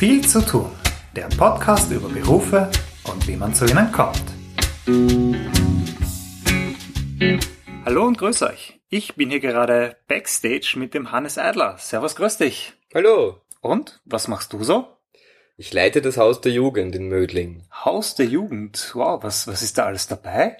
Viel 0.00 0.26
zu 0.26 0.40
tun. 0.40 0.70
Der 1.14 1.28
Podcast 1.36 1.92
über 1.92 2.08
Berufe 2.08 2.70
und 3.04 3.28
wie 3.28 3.36
man 3.36 3.52
zu 3.54 3.66
ihnen 3.66 3.92
kommt. 3.92 4.24
Hallo 7.84 8.06
und 8.06 8.16
grüß 8.16 8.40
euch. 8.44 8.80
Ich 8.88 9.16
bin 9.16 9.28
hier 9.28 9.40
gerade 9.40 9.98
backstage 10.08 10.76
mit 10.78 10.94
dem 10.94 11.12
Hannes 11.12 11.36
Eidler. 11.36 11.76
Servus, 11.76 12.16
grüß 12.16 12.38
dich. 12.38 12.72
Hallo. 12.94 13.42
Und 13.60 14.00
was 14.06 14.26
machst 14.26 14.54
du 14.54 14.64
so? 14.64 14.88
Ich 15.58 15.70
leite 15.74 16.00
das 16.00 16.16
Haus 16.16 16.40
der 16.40 16.52
Jugend 16.52 16.96
in 16.96 17.08
Mödling. 17.08 17.66
Haus 17.70 18.14
der 18.14 18.24
Jugend. 18.24 18.92
Wow, 18.94 19.22
was, 19.22 19.48
was 19.48 19.60
ist 19.60 19.76
da 19.76 19.84
alles 19.84 20.08
dabei? 20.08 20.56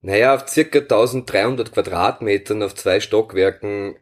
Naja, 0.00 0.34
auf 0.34 0.48
circa 0.48 0.80
1300 0.80 1.70
Quadratmetern 1.70 2.64
auf 2.64 2.74
zwei 2.74 2.98
Stockwerken 2.98 3.94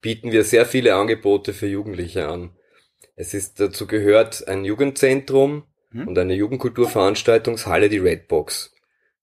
bieten 0.00 0.30
wir 0.30 0.44
sehr 0.44 0.66
viele 0.66 0.94
Angebote 0.94 1.52
für 1.52 1.66
Jugendliche 1.66 2.28
an. 2.28 2.56
Es 3.22 3.34
ist 3.34 3.60
dazu 3.60 3.86
gehört 3.86 4.48
ein 4.48 4.64
Jugendzentrum 4.64 5.62
hm? 5.92 6.08
und 6.08 6.18
eine 6.18 6.34
Jugendkulturveranstaltungshalle, 6.34 7.88
die 7.88 7.98
Redbox. 7.98 8.74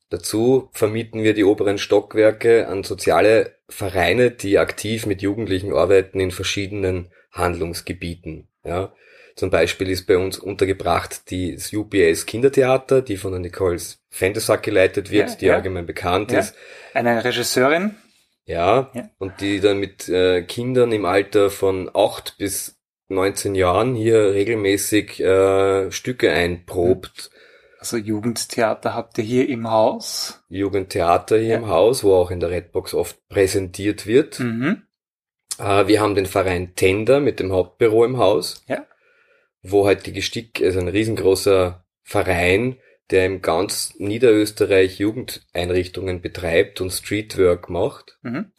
Dazu 0.09 0.70
vermieten 0.71 1.21
wir 1.21 1.34
die 1.34 1.44
oberen 1.44 1.77
Stockwerke 1.77 2.70
an 2.70 2.85
soziale 2.85 3.57
Vereine, 3.67 4.31
die 4.31 4.57
aktiv 4.57 5.05
mit 5.05 5.21
Jugendlichen 5.21 5.73
arbeiten 5.73 6.21
in 6.21 6.31
verschiedenen 6.31 7.12
Handlungsgebieten. 7.34 8.48
Ja. 8.63 8.93
Zum 9.35 9.49
Beispiel 9.49 9.90
ist 9.90 10.07
bei 10.07 10.18
uns 10.18 10.40
untergebracht 10.40 11.23
das 11.29 11.73
UPS 11.73 12.26
Kindertheater, 12.26 13.02
die 13.02 13.18
von 13.18 13.34
der 13.34 13.41
Nicole 13.41 13.81
Fendesack 14.07 14.63
geleitet 14.63 15.12
wird, 15.12 15.31
ja, 15.31 15.35
die 15.35 15.45
ja. 15.48 15.55
allgemein 15.55 15.85
bekannt 15.85 16.31
ja. 16.31 16.40
ist. 16.40 16.55
Eine 16.93 17.21
Regisseurin. 17.21 17.95
Ja, 18.45 18.91
und 19.18 19.41
die 19.41 19.59
dann 19.59 19.77
mit 19.77 20.07
äh, 20.07 20.41
Kindern 20.43 20.93
im 20.93 21.05
Alter 21.05 21.52
von 21.52 21.91
acht 21.93 22.38
bis 22.38 22.79
19 23.09 23.55
Jahren 23.55 23.95
hier 23.95 24.34
regelmäßig 24.34 25.20
äh, 25.20 25.91
Stücke 25.91 26.31
einprobt. 26.31 27.32
Also 27.79 27.98
Jugendtheater 27.98 28.93
habt 28.93 29.18
ihr 29.18 29.24
hier 29.24 29.49
im 29.49 29.70
Haus? 29.70 30.43
Jugendtheater 30.49 31.37
hier 31.37 31.55
im 31.55 31.68
Haus, 31.68 32.04
wo 32.04 32.13
auch 32.15 32.32
in 32.32 32.40
der 32.40 32.49
Redbox 32.49 32.93
oft 32.93 33.18
präsentiert 33.30 34.05
wird. 34.05 34.40
Mhm. 34.40 34.84
Äh, 35.57 35.87
wir 35.87 36.02
haben 36.02 36.15
den 36.15 36.26
Verein 36.26 36.76
Tender 36.76 37.20
mit 37.20 37.40
dem 37.40 37.52
Hauptbüro 37.52 38.05
im 38.05 38.18
Haus. 38.18 38.63
Ja 38.68 38.85
wo 39.62 39.85
halt 39.85 40.05
die 40.05 40.13
Gestick, 40.13 40.62
also 40.62 40.80
ein 40.80 40.87
riesengroßer 40.87 41.84
Verein, 42.04 42.77
der 43.12 43.26
im 43.26 43.41
ganz 43.41 43.96
Niederösterreich 43.98 44.99
Jugendeinrichtungen 44.99 46.21
betreibt 46.21 46.80
und 46.82 46.91
Streetwork 46.91 47.70
macht. 47.70 48.18
Mhm. 48.21 48.52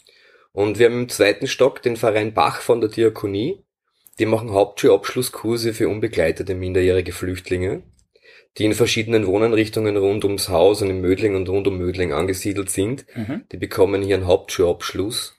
Und 0.53 0.79
wir 0.79 0.87
haben 0.87 1.03
im 1.03 1.09
zweiten 1.09 1.47
Stock 1.47 1.83
den 1.83 1.97
Verein 1.97 2.35
Bach 2.35 2.61
von 2.61 2.81
der 2.81 2.91
Diakonie. 2.91 3.65
Die 4.21 4.27
machen 4.27 4.53
Hauptschulabschlusskurse 4.53 5.75
für 5.75 5.89
unbegleitete 5.89 6.55
minderjährige 6.55 7.13
Flüchtlinge, 7.13 7.83
die 8.59 8.67
in 8.67 8.75
verschiedenen 8.75 9.27
Wohneinrichtungen 9.27 9.97
rund 9.97 10.25
ums 10.25 10.49
Haus 10.49 10.83
und 10.83 10.91
in 10.91 11.01
Mödling 11.01 11.35
und 11.35 11.49
rund 11.49 11.67
um 11.67 11.79
Mödling 11.79 12.13
angesiedelt 12.13 12.71
sind. 12.71 13.07
Mhm. 13.17 13.43
Die 13.51 13.57
bekommen 13.57 14.03
hier 14.03 14.17
einen 14.17 14.27
Hauptschulabschluss. 14.27 15.37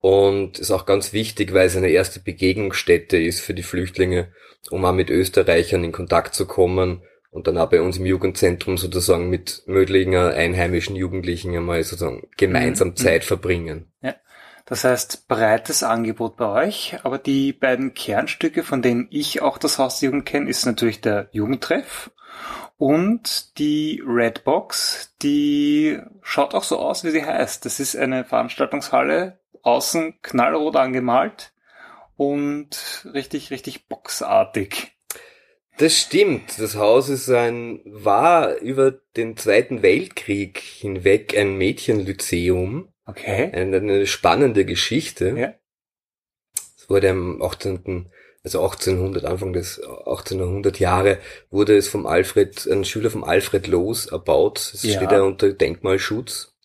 Und 0.00 0.58
ist 0.58 0.72
auch 0.72 0.84
ganz 0.84 1.12
wichtig, 1.12 1.54
weil 1.54 1.68
es 1.68 1.76
eine 1.76 1.90
erste 1.90 2.18
Begegnungsstätte 2.18 3.18
ist 3.22 3.38
für 3.38 3.54
die 3.54 3.62
Flüchtlinge 3.62 4.32
um 4.70 4.84
auch 4.84 4.92
mit 4.92 5.10
Österreichern 5.10 5.84
in 5.84 5.92
Kontakt 5.92 6.34
zu 6.34 6.46
kommen 6.46 7.02
und 7.30 7.46
dann 7.46 7.58
auch 7.58 7.68
bei 7.68 7.80
uns 7.80 7.98
im 7.98 8.06
Jugendzentrum 8.06 8.76
sozusagen 8.76 9.30
mit 9.30 9.62
möglichen 9.66 10.14
einheimischen 10.14 10.96
Jugendlichen 10.96 11.56
einmal 11.56 11.82
sozusagen 11.82 12.28
gemeinsam 12.36 12.88
mhm. 12.88 12.96
Zeit 12.96 13.24
verbringen. 13.24 13.86
Ja. 14.02 14.14
Das 14.72 14.84
heißt, 14.84 15.28
breites 15.28 15.82
Angebot 15.82 16.38
bei 16.38 16.46
euch, 16.66 16.96
aber 17.02 17.18
die 17.18 17.52
beiden 17.52 17.92
Kernstücke, 17.92 18.62
von 18.62 18.80
denen 18.80 19.06
ich 19.10 19.42
auch 19.42 19.58
das 19.58 19.78
Haus 19.78 20.00
der 20.00 20.06
Jugend 20.06 20.24
kenne, 20.24 20.48
ist 20.48 20.64
natürlich 20.64 21.02
der 21.02 21.28
Jugendtreff 21.30 22.10
und 22.78 23.58
die 23.58 24.02
Redbox, 24.02 25.14
die 25.20 26.00
schaut 26.22 26.54
auch 26.54 26.64
so 26.64 26.78
aus, 26.78 27.04
wie 27.04 27.10
sie 27.10 27.22
heißt. 27.22 27.66
Das 27.66 27.80
ist 27.80 27.96
eine 27.96 28.24
Veranstaltungshalle, 28.24 29.40
außen 29.60 30.22
knallrot 30.22 30.76
angemalt, 30.76 31.52
und 32.16 33.06
richtig, 33.12 33.50
richtig 33.50 33.88
boxartig. 33.88 34.92
Das 35.76 35.98
stimmt. 35.98 36.58
Das 36.58 36.76
Haus 36.76 37.10
ist 37.10 37.28
ein, 37.28 37.82
war 37.84 38.56
über 38.56 38.92
den 39.18 39.36
Zweiten 39.36 39.82
Weltkrieg 39.82 40.60
hinweg 40.60 41.36
ein 41.36 41.58
Mädchenlyzeum. 41.58 42.88
Okay. 43.06 43.50
Eine, 43.52 43.78
eine 43.78 44.06
spannende 44.06 44.64
Geschichte. 44.64 45.34
Ja. 45.36 45.54
Es 46.76 46.88
wurde 46.88 47.10
am 47.10 47.42
18., 47.42 48.10
also 48.44 48.60
1800, 48.62 49.24
Anfang 49.24 49.52
des 49.52 49.80
1800 49.80 50.78
Jahre, 50.78 51.18
wurde 51.50 51.76
es 51.76 51.88
vom 51.88 52.06
Alfred, 52.06 52.66
ein 52.66 52.84
Schüler 52.84 53.10
vom 53.10 53.24
Alfred 53.24 53.66
Loos 53.66 54.06
erbaut. 54.06 54.58
Es 54.74 54.82
ja. 54.82 54.96
steht 54.96 55.12
ja 55.12 55.22
unter 55.22 55.52
Denkmalschutz. 55.52 56.56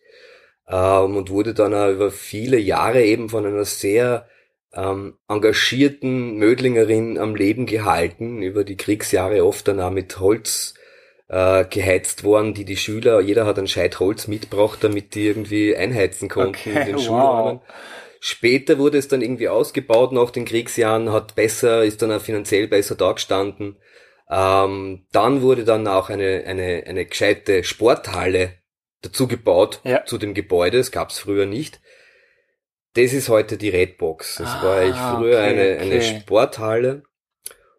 Ähm, 0.67 1.15
und 1.15 1.29
wurde 1.29 1.53
dann 1.53 1.73
auch 1.73 1.89
über 1.89 2.11
viele 2.11 2.57
Jahre 2.57 3.03
eben 3.03 3.29
von 3.29 3.45
einer 3.45 3.63
sehr 3.63 4.27
ähm, 4.73 5.17
engagierten 5.27 6.37
Mödlingerin 6.37 7.17
am 7.17 7.35
Leben 7.35 7.65
gehalten, 7.65 8.41
über 8.41 8.63
die 8.63 8.75
Kriegsjahre 8.75 9.45
oft 9.45 9.67
dann 9.67 9.79
auch 9.79 9.91
mit 9.91 10.19
Holz 10.19 10.73
äh, 11.29 11.65
geheizt 11.65 12.23
worden, 12.23 12.53
die 12.53 12.65
die 12.65 12.77
Schüler, 12.77 13.19
jeder 13.19 13.45
hat 13.45 13.59
ein 13.59 13.67
Scheit 13.67 13.99
Holz 13.99 14.27
mitgebracht, 14.27 14.79
damit 14.81 15.15
die 15.15 15.27
irgendwie 15.27 15.75
einheizen 15.75 16.29
konnten 16.29 16.69
okay, 16.69 16.79
in 16.79 16.85
den 16.85 16.95
wow. 16.95 17.03
Schulräumen. 17.03 17.61
Später 18.19 18.77
wurde 18.79 18.97
es 18.97 19.07
dann 19.07 19.21
irgendwie 19.21 19.49
ausgebaut 19.49 20.11
nach 20.11 20.31
den 20.31 20.45
Kriegsjahren, 20.45 21.11
hat 21.11 21.35
besser, 21.35 21.83
ist 21.83 22.01
dann 22.01 22.11
auch 22.11 22.21
finanziell 22.21 22.67
besser 22.67 22.95
dagestanden. 22.95 23.77
Ähm, 24.29 25.05
dann 25.11 25.41
wurde 25.41 25.63
dann 25.63 25.87
auch 25.87 26.09
eine, 26.09 26.43
eine, 26.45 26.83
eine 26.87 27.05
gescheite 27.05 27.63
Sporthalle 27.63 28.53
dazu 29.01 29.27
gebaut 29.27 29.81
ja. 29.83 30.03
zu 30.05 30.17
dem 30.17 30.33
Gebäude, 30.33 30.77
das 30.77 30.91
gab 30.91 31.11
es 31.11 31.19
früher 31.19 31.45
nicht. 31.45 31.79
Das 32.93 33.13
ist 33.13 33.29
heute 33.29 33.57
die 33.57 33.69
Redbox. 33.69 34.37
Das 34.37 34.47
ah, 34.47 34.63
war 34.63 34.83
ich 34.83 34.95
früher 34.95 35.37
okay, 35.37 35.49
eine, 35.49 35.79
eine 35.79 36.01
Sporthalle. 36.01 37.03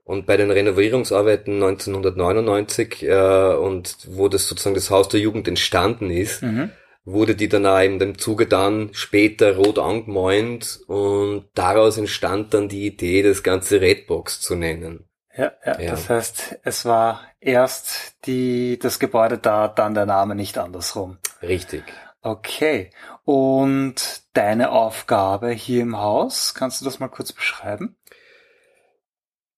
Und 0.09 0.25
bei 0.25 0.39
den 0.39 0.51
Renovierungsarbeiten 0.51 1.63
1999 1.63 3.03
äh, 3.03 3.55
und 3.57 3.95
wo 4.07 4.29
das 4.29 4.49
sozusagen 4.49 4.75
das 4.75 4.91
Haus 4.91 5.11
der 5.11 5.21
Jugend 5.21 5.47
entstanden 5.47 6.09
ist, 6.09 6.43
mhm. 6.43 6.71
wurde 7.05 7.35
die 7.35 7.51
dann 7.51 7.67
auch 7.67 7.83
in 7.83 7.99
dem 7.99 8.17
Zuge 8.17 8.47
dann 8.47 8.89
später 8.93 9.57
rot 9.57 9.79
angemäunt 9.79 10.81
und 10.87 11.45
daraus 11.53 11.99
entstand 11.99 12.55
dann 12.55 12.71
die 12.71 12.87
Idee, 12.87 13.23
das 13.23 13.43
ganze 13.43 13.83
Redbox 13.83 14.41
zu 14.41 14.55
nennen. 14.55 15.05
Ja, 15.37 15.53
ja, 15.67 15.79
ja, 15.79 15.91
das 15.91 16.09
heißt, 16.09 16.61
es 16.63 16.87
war 16.87 17.21
erst 17.39 18.15
die, 18.25 18.79
das 18.79 18.99
Gebäude 18.99 19.37
da, 19.37 19.69
dann 19.69 19.93
der 19.93 20.07
Name 20.07 20.35
nicht 20.35 20.57
andersrum. 20.57 21.19
Richtig. 21.43 21.85
Okay. 22.23 22.93
Und 23.25 24.23
deine 24.33 24.73
Aufgabe 24.73 25.51
hier 25.51 25.83
im 25.83 25.99
Haus, 25.99 26.55
kannst 26.55 26.81
du 26.81 26.87
das 26.87 26.99
mal 26.99 27.09
kurz 27.09 27.35
beschreiben? 27.35 27.98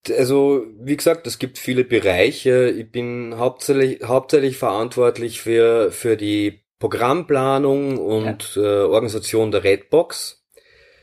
Also, 0.09 0.65
wie 0.79 0.97
gesagt, 0.97 1.27
es 1.27 1.39
gibt 1.39 1.59
viele 1.59 1.85
Bereiche. 1.85 2.71
Ich 2.71 2.91
bin 2.91 3.35
hauptsächlich, 3.37 4.03
hauptsächlich 4.03 4.57
verantwortlich 4.57 5.41
für, 5.41 5.93
für 5.93 6.17
die 6.17 6.63
Programmplanung 6.79 7.99
und 7.99 8.57
ja. 8.57 8.63
äh, 8.63 8.85
Organisation 8.85 9.51
der 9.51 9.63
Redbox. 9.65 10.43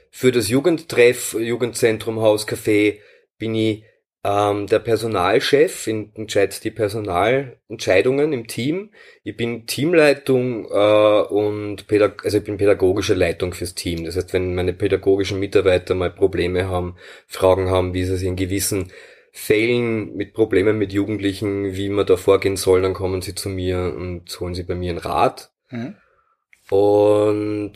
Für 0.09 0.31
das 0.31 0.49
Jugendtreff, 0.49 1.35
Jugendzentrum 1.39 2.17
Hauscafé 2.17 2.99
bin 3.37 3.53
ich 3.53 3.83
ähm, 4.23 4.67
der 4.67 4.79
Personalchef 4.79 5.87
entscheidet 5.87 6.63
die 6.63 6.71
Personalentscheidungen 6.71 8.33
im 8.33 8.47
Team. 8.47 8.91
Ich 9.23 9.37
bin 9.37 9.67
Teamleitung 9.67 10.65
äh, 10.65 11.21
und 11.29 11.87
Pädag 11.87 12.25
also 12.25 12.39
ich 12.39 12.43
bin 12.43 12.57
pädagogische 12.57 13.13
Leitung 13.13 13.53
fürs 13.53 13.75
Team. 13.75 14.05
Das 14.05 14.17
heißt, 14.17 14.33
wenn 14.33 14.55
meine 14.55 14.73
pädagogischen 14.73 15.39
Mitarbeiter 15.39 15.95
mal 15.95 16.09
Probleme 16.09 16.67
haben, 16.67 16.95
Fragen 17.27 17.69
haben, 17.69 17.93
wie 17.93 18.03
sie 18.03 18.17
sich 18.17 18.27
in 18.27 18.35
gewissen 18.35 18.91
Fällen 19.31 20.15
mit 20.15 20.33
Problemen 20.33 20.79
mit 20.79 20.91
Jugendlichen, 20.91 21.75
wie 21.75 21.89
man 21.89 22.07
da 22.07 22.17
vorgehen 22.17 22.57
soll, 22.57 22.81
dann 22.81 22.93
kommen 22.93 23.21
sie 23.21 23.35
zu 23.35 23.49
mir 23.49 23.93
und 23.95 24.39
holen 24.39 24.55
sie 24.55 24.63
bei 24.63 24.73
mir 24.73 24.89
einen 24.89 24.99
Rat. 24.99 25.51
Mhm. 25.69 25.95
Und 26.69 27.73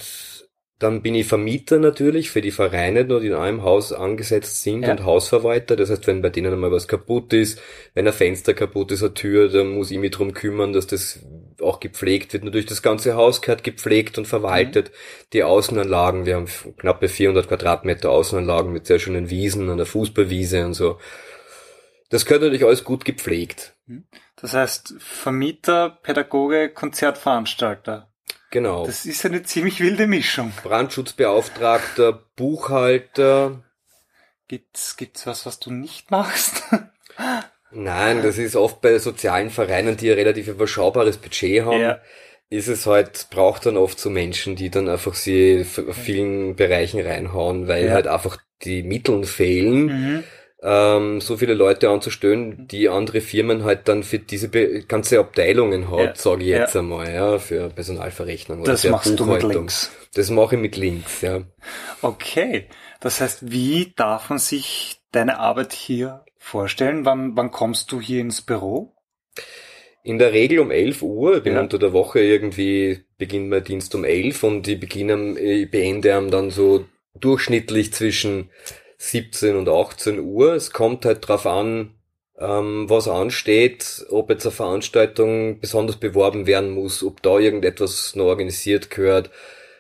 dann 0.81 1.04
bin 1.04 1.13
ich 1.13 1.28
Vermieter 1.28 1.78
natürlich 1.78 2.31
für 2.31 2.42
die 2.42 2.50
Vereine, 2.50 3.06
die 3.06 3.28
in 3.28 3.36
einem 3.36 3.62
Haus 3.62 3.94
angesetzt 3.94 4.63
sind 4.63 4.81
ja. 4.81 4.92
und 4.92 5.06
Hausverwalter. 5.06 5.75
Das 5.75 5.92
heißt, 5.92 6.07
wenn 6.07 6.24
bei 6.24 6.30
denen 6.30 6.51
einmal 6.51 6.72
was 6.72 6.88
kaputt 6.88 7.33
ist, 7.33 7.62
wenn 7.94 8.07
ein 8.07 8.13
Fenster 8.13 8.56
kaputt 8.56 8.92
ist, 8.92 9.04
eine 9.04 9.13
Tür, 9.13 9.50
dann 9.50 9.68
muss 9.68 9.92
ich 9.92 10.00
mich 10.00 10.10
drum 10.10 10.33
kümmern, 10.33 10.74
dass 10.74 10.88
das 10.88 11.19
auch 11.62 11.80
gepflegt 11.80 12.33
wird. 12.33 12.45
Natürlich 12.45 12.66
das 12.66 12.81
ganze 12.81 13.13
Haus 13.13 13.44
gehört 13.44 13.63
gepflegt 13.63 14.18
und 14.18 14.25
verwaltet. 14.28 14.89
Mhm. 14.89 15.25
Die 15.33 15.44
Außenanlagen, 15.44 16.25
wir 16.25 16.36
haben 16.36 16.48
knappe 16.78 17.10
400 17.10 17.48
Quadratmeter 17.48 18.10
Außenanlagen 18.10 18.74
mit 18.74 18.88
sehr 18.88 18.98
schönen 18.98 19.30
Wiesen 19.30 19.66
und 19.66 19.74
einer 19.74 19.86
Fußballwiese 19.86 20.66
und 20.66 20.74
so. 20.74 20.98
Das 22.10 22.25
gehört 22.25 22.42
natürlich 22.42 22.66
alles 22.66 22.83
gut 22.83 23.06
gepflegt. 23.06 23.75
Mhm. 23.86 24.06
Das 24.36 24.56
heißt, 24.56 24.95
Vermieter, 24.98 26.00
Pädagoge, 26.01 26.69
Konzertveranstalter. 26.69 28.11
Genau. 28.51 28.86
Das 28.86 29.06
ist 29.06 29.25
eine 29.25 29.44
ziemlich 29.44 29.80
wilde 29.80 30.07
Mischung. 30.07 30.51
Brandschutzbeauftragter, 30.63 32.25
Buchhalter. 32.36 33.63
Gibt's, 34.48 34.98
gibt's 34.98 35.25
was, 35.25 35.45
was 35.45 35.59
du 35.59 35.71
nicht 35.71 36.12
machst? 36.12 36.63
Nein, 37.71 38.21
das 38.21 38.38
ist 38.38 38.57
oft 38.57 38.81
bei 38.81 39.00
sozialen 39.00 39.50
Vereinen, 39.50 39.95
die 39.95 40.12
ein 40.12 40.18
relativ 40.18 40.50
überschaubares 40.50 41.18
Budget 41.18 41.63
haben. 41.63 41.80
Ja. 41.80 42.00
Ist 42.50 42.68
es 42.68 42.86
halt, 42.86 43.27
braucht 43.31 43.65
dann 43.65 43.77
oft 43.77 43.98
so 43.98 44.09
Menschen, 44.09 44.57
die 44.57 44.69
dann 44.69 44.89
einfach 44.89 45.13
sie 45.15 45.65
auf 45.88 45.95
vielen 45.95 46.57
Bereichen 46.57 47.00
reinhauen, 47.00 47.69
weil 47.69 47.86
ja. 47.86 47.94
halt 47.94 48.07
einfach 48.07 48.38
die 48.63 48.83
Mittel 48.83 49.24
fehlen. 49.24 49.86
Mhm 49.86 50.24
ähm, 50.63 51.22
so 51.22 51.38
viele 51.38 51.54
Leute 51.54 51.90
anzustellen, 51.90 52.68
die 52.68 52.88
andere 52.88 53.22
Firmen 53.22 53.63
halt 53.63 53.88
dann 53.88 54.04
für 54.04 54.19
diese 54.19 54.50
ganze 54.50 55.19
Abteilungen 55.19 55.90
hat, 55.90 56.00
ja. 56.00 56.16
sage 56.16 56.44
ich 56.44 56.50
jetzt 56.50 56.75
ja. 56.75 56.81
einmal, 56.81 57.12
ja, 57.12 57.40
für 57.40 57.69
Personalverrechnung 57.69 58.62
oder 58.62 58.72
das 58.74 58.81
für 58.81 58.92
machst 58.92 59.16
Buchhaltung. 59.18 59.40
Du 59.40 59.48
mit 59.48 59.56
Links. 59.56 59.92
Das 60.13 60.30
mache 60.30 60.56
ich 60.56 60.62
mit 60.62 60.78
Links, 60.78 61.22
ja. 61.22 61.42
Okay, 62.02 62.68
das 63.00 63.22
heißt, 63.22 63.52
wie 63.52 63.94
darf 63.96 64.30
man 64.30 64.40
sich 64.40 65.02
deine 65.12 65.40
Arbeit 65.40 65.74
hier 65.74 66.25
vorstellen? 66.38 67.06
Wann, 67.06 67.36
wann 67.36 67.52
kommst 67.52 67.92
du 67.92 68.00
hier 68.00 68.22
ins 68.22 68.42
Büro? 68.42 68.94
In 70.04 70.19
der 70.19 70.34
Regel 70.34 70.60
um 70.60 70.72
11 70.72 71.02
Uhr. 71.02 71.38
Ich 71.38 71.44
bin 71.44 71.54
ja. 71.54 71.60
unter 71.60 71.78
der 71.80 71.94
Woche 71.94 72.19
irgendwie, 72.19 73.06
beginnt 73.18 73.50
mein 73.50 73.64
Dienst 73.64 73.94
um 73.96 74.04
11 74.04 74.44
und 74.44 74.68
ich 74.68 74.80
beginne, 74.80 75.40
ich 75.40 75.69
beende 75.69 76.14
am 76.14 76.30
dann 76.31 76.50
so 76.50 76.86
durchschnittlich 77.19 77.94
zwischen 77.94 78.50
17 79.01 79.56
und 79.56 79.68
18 79.68 80.19
Uhr. 80.19 80.53
Es 80.53 80.71
kommt 80.71 81.06
halt 81.06 81.27
drauf 81.27 81.48
an, 81.48 81.95
ähm, 82.38 82.88
was 82.88 83.07
ansteht, 83.07 84.06
ob 84.09 84.30
jetzt 84.30 84.45
eine 84.45 84.51
Veranstaltung 84.51 85.59
besonders 85.59 85.98
beworben 85.98 86.45
werden 86.45 86.69
muss, 86.69 87.03
ob 87.03 87.21
da 87.24 87.39
irgendetwas 87.39 88.15
noch 88.15 88.25
organisiert 88.25 88.92
gehört. 88.92 89.31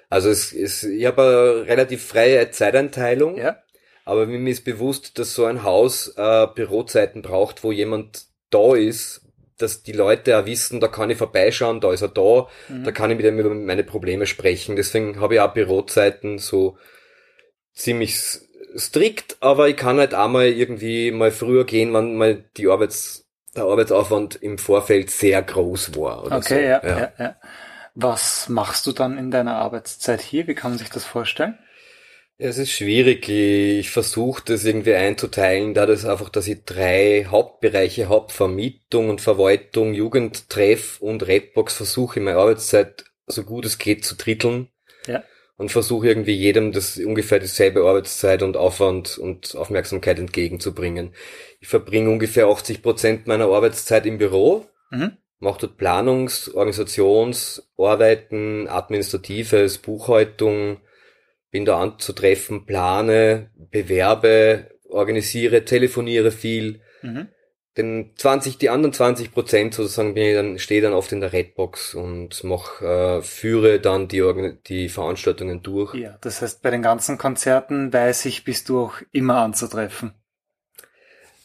Also 0.09 0.29
es, 0.29 0.51
es, 0.51 0.83
ich 0.83 1.05
habe 1.05 1.21
eine 1.21 1.67
relativ 1.67 2.03
freie 2.03 2.49
Zeiteinteilung, 2.49 3.37
ja. 3.37 3.57
aber 4.05 4.25
mir 4.25 4.51
ist 4.51 4.65
bewusst, 4.65 5.19
dass 5.19 5.35
so 5.35 5.45
ein 5.45 5.61
Haus 5.61 6.15
äh, 6.17 6.47
Bürozeiten 6.55 7.21
braucht, 7.21 7.63
wo 7.63 7.71
jemand 7.71 8.25
da 8.49 8.75
ist, 8.75 9.21
dass 9.59 9.83
die 9.83 9.91
Leute 9.91 10.39
auch 10.39 10.47
wissen, 10.47 10.79
da 10.79 10.87
kann 10.87 11.11
ich 11.11 11.19
vorbeischauen, 11.19 11.79
da 11.79 11.93
ist 11.93 12.01
er 12.01 12.07
da, 12.07 12.47
mhm. 12.69 12.83
da 12.85 12.91
kann 12.91 13.11
ich 13.11 13.17
mit 13.17 13.25
ihm 13.27 13.37
über 13.37 13.53
meine 13.53 13.83
Probleme 13.83 14.25
sprechen. 14.25 14.75
Deswegen 14.75 15.21
habe 15.21 15.35
ich 15.35 15.39
auch 15.39 15.53
Bürozeiten 15.53 16.39
so 16.39 16.75
ziemlich 17.73 18.41
strikt, 18.77 19.37
aber 19.41 19.69
ich 19.69 19.77
kann 19.77 19.97
halt 19.97 20.13
auch 20.13 20.29
mal 20.29 20.47
irgendwie 20.47 21.11
mal 21.11 21.31
früher 21.31 21.65
gehen, 21.65 21.93
wenn 21.93 22.15
mal 22.15 22.43
die 22.57 22.67
Arbeits, 22.67 23.27
der 23.55 23.63
Arbeitsaufwand 23.63 24.35
im 24.35 24.57
Vorfeld 24.57 25.09
sehr 25.11 25.41
groß 25.41 25.95
war. 25.95 26.25
okay, 26.25 26.39
so. 26.41 26.55
ja, 26.55 26.81
ja. 26.83 26.99
ja, 26.99 27.11
ja. 27.17 27.35
Was 27.93 28.47
machst 28.47 28.87
du 28.87 28.93
dann 28.93 29.17
in 29.17 29.31
deiner 29.31 29.55
Arbeitszeit 29.55 30.21
hier? 30.21 30.47
Wie 30.47 30.55
kann 30.55 30.71
man 30.71 30.77
sich 30.77 30.89
das 30.89 31.03
vorstellen? 31.03 31.57
Es 32.37 32.57
ist 32.57 32.71
schwierig. 32.71 33.27
Ich 33.29 33.91
versuche 33.91 34.41
das 34.45 34.63
irgendwie 34.65 34.95
einzuteilen, 34.95 35.73
da 35.73 35.85
das 35.85 36.05
einfach, 36.05 36.29
dass 36.29 36.47
ich 36.47 36.63
drei 36.63 37.27
Hauptbereiche 37.29 38.09
habe, 38.09 38.31
Vermietung 38.31 39.09
und 39.09 39.21
Verwaltung, 39.21 39.93
Jugendtreff 39.93 41.01
und 41.01 41.27
Redbox, 41.27 41.73
versuche 41.75 42.19
in 42.19 42.25
meiner 42.25 42.39
Arbeitszeit 42.39 43.05
so 43.27 43.43
gut 43.43 43.65
es 43.65 43.77
geht 43.77 44.05
zu 44.05 44.15
dritteln. 44.15 44.69
Ja 45.05 45.23
und 45.61 45.71
versuche 45.71 46.07
irgendwie 46.07 46.33
jedem 46.33 46.71
das 46.71 46.97
ungefähr 46.97 47.37
dieselbe 47.37 47.81
Arbeitszeit 47.81 48.41
und 48.41 48.57
Aufwand 48.57 49.19
und 49.19 49.55
Aufmerksamkeit 49.55 50.17
entgegenzubringen. 50.17 51.13
Ich 51.59 51.67
verbringe 51.67 52.09
ungefähr 52.09 52.47
80 52.47 52.81
Prozent 52.81 53.27
meiner 53.27 53.45
Arbeitszeit 53.45 54.07
im 54.07 54.17
Büro, 54.17 54.65
mhm. 54.89 55.17
mache 55.37 55.59
dort 55.61 55.77
Planungs-, 55.77 56.51
Organisationsarbeiten, 56.51 58.67
Administratives, 58.67 59.77
Buchhaltung, 59.77 60.77
bin 61.51 61.65
da 61.65 61.79
anzutreffen, 61.79 62.65
plane, 62.65 63.51
bewerbe, 63.55 64.71
organisiere, 64.89 65.63
telefoniere 65.63 66.31
viel. 66.31 66.81
Mhm 67.03 67.27
den 67.77 68.11
20, 68.15 68.57
die 68.57 68.69
anderen 68.69 68.93
20 68.93 69.31
Prozent 69.33 69.73
sozusagen 69.73 70.13
bin 70.13 70.23
ich 70.23 70.35
dann, 70.35 70.59
stehe 70.59 70.81
dann 70.81 70.93
oft 70.93 71.11
in 71.11 71.21
der 71.21 71.31
Redbox 71.31 71.95
und 71.95 72.43
mach, 72.43 72.81
äh, 72.81 73.21
führe 73.21 73.79
dann 73.79 74.07
die, 74.07 74.57
die 74.67 74.89
Veranstaltungen 74.89 75.63
durch. 75.63 75.93
Ja, 75.93 76.17
das 76.21 76.41
heißt, 76.41 76.61
bei 76.61 76.69
den 76.69 76.81
ganzen 76.81 77.17
Konzerten 77.17 77.93
weiß 77.93 78.25
ich, 78.25 78.43
bist 78.43 78.69
du 78.69 78.81
auch 78.81 78.95
immer 79.11 79.37
anzutreffen. 79.37 80.13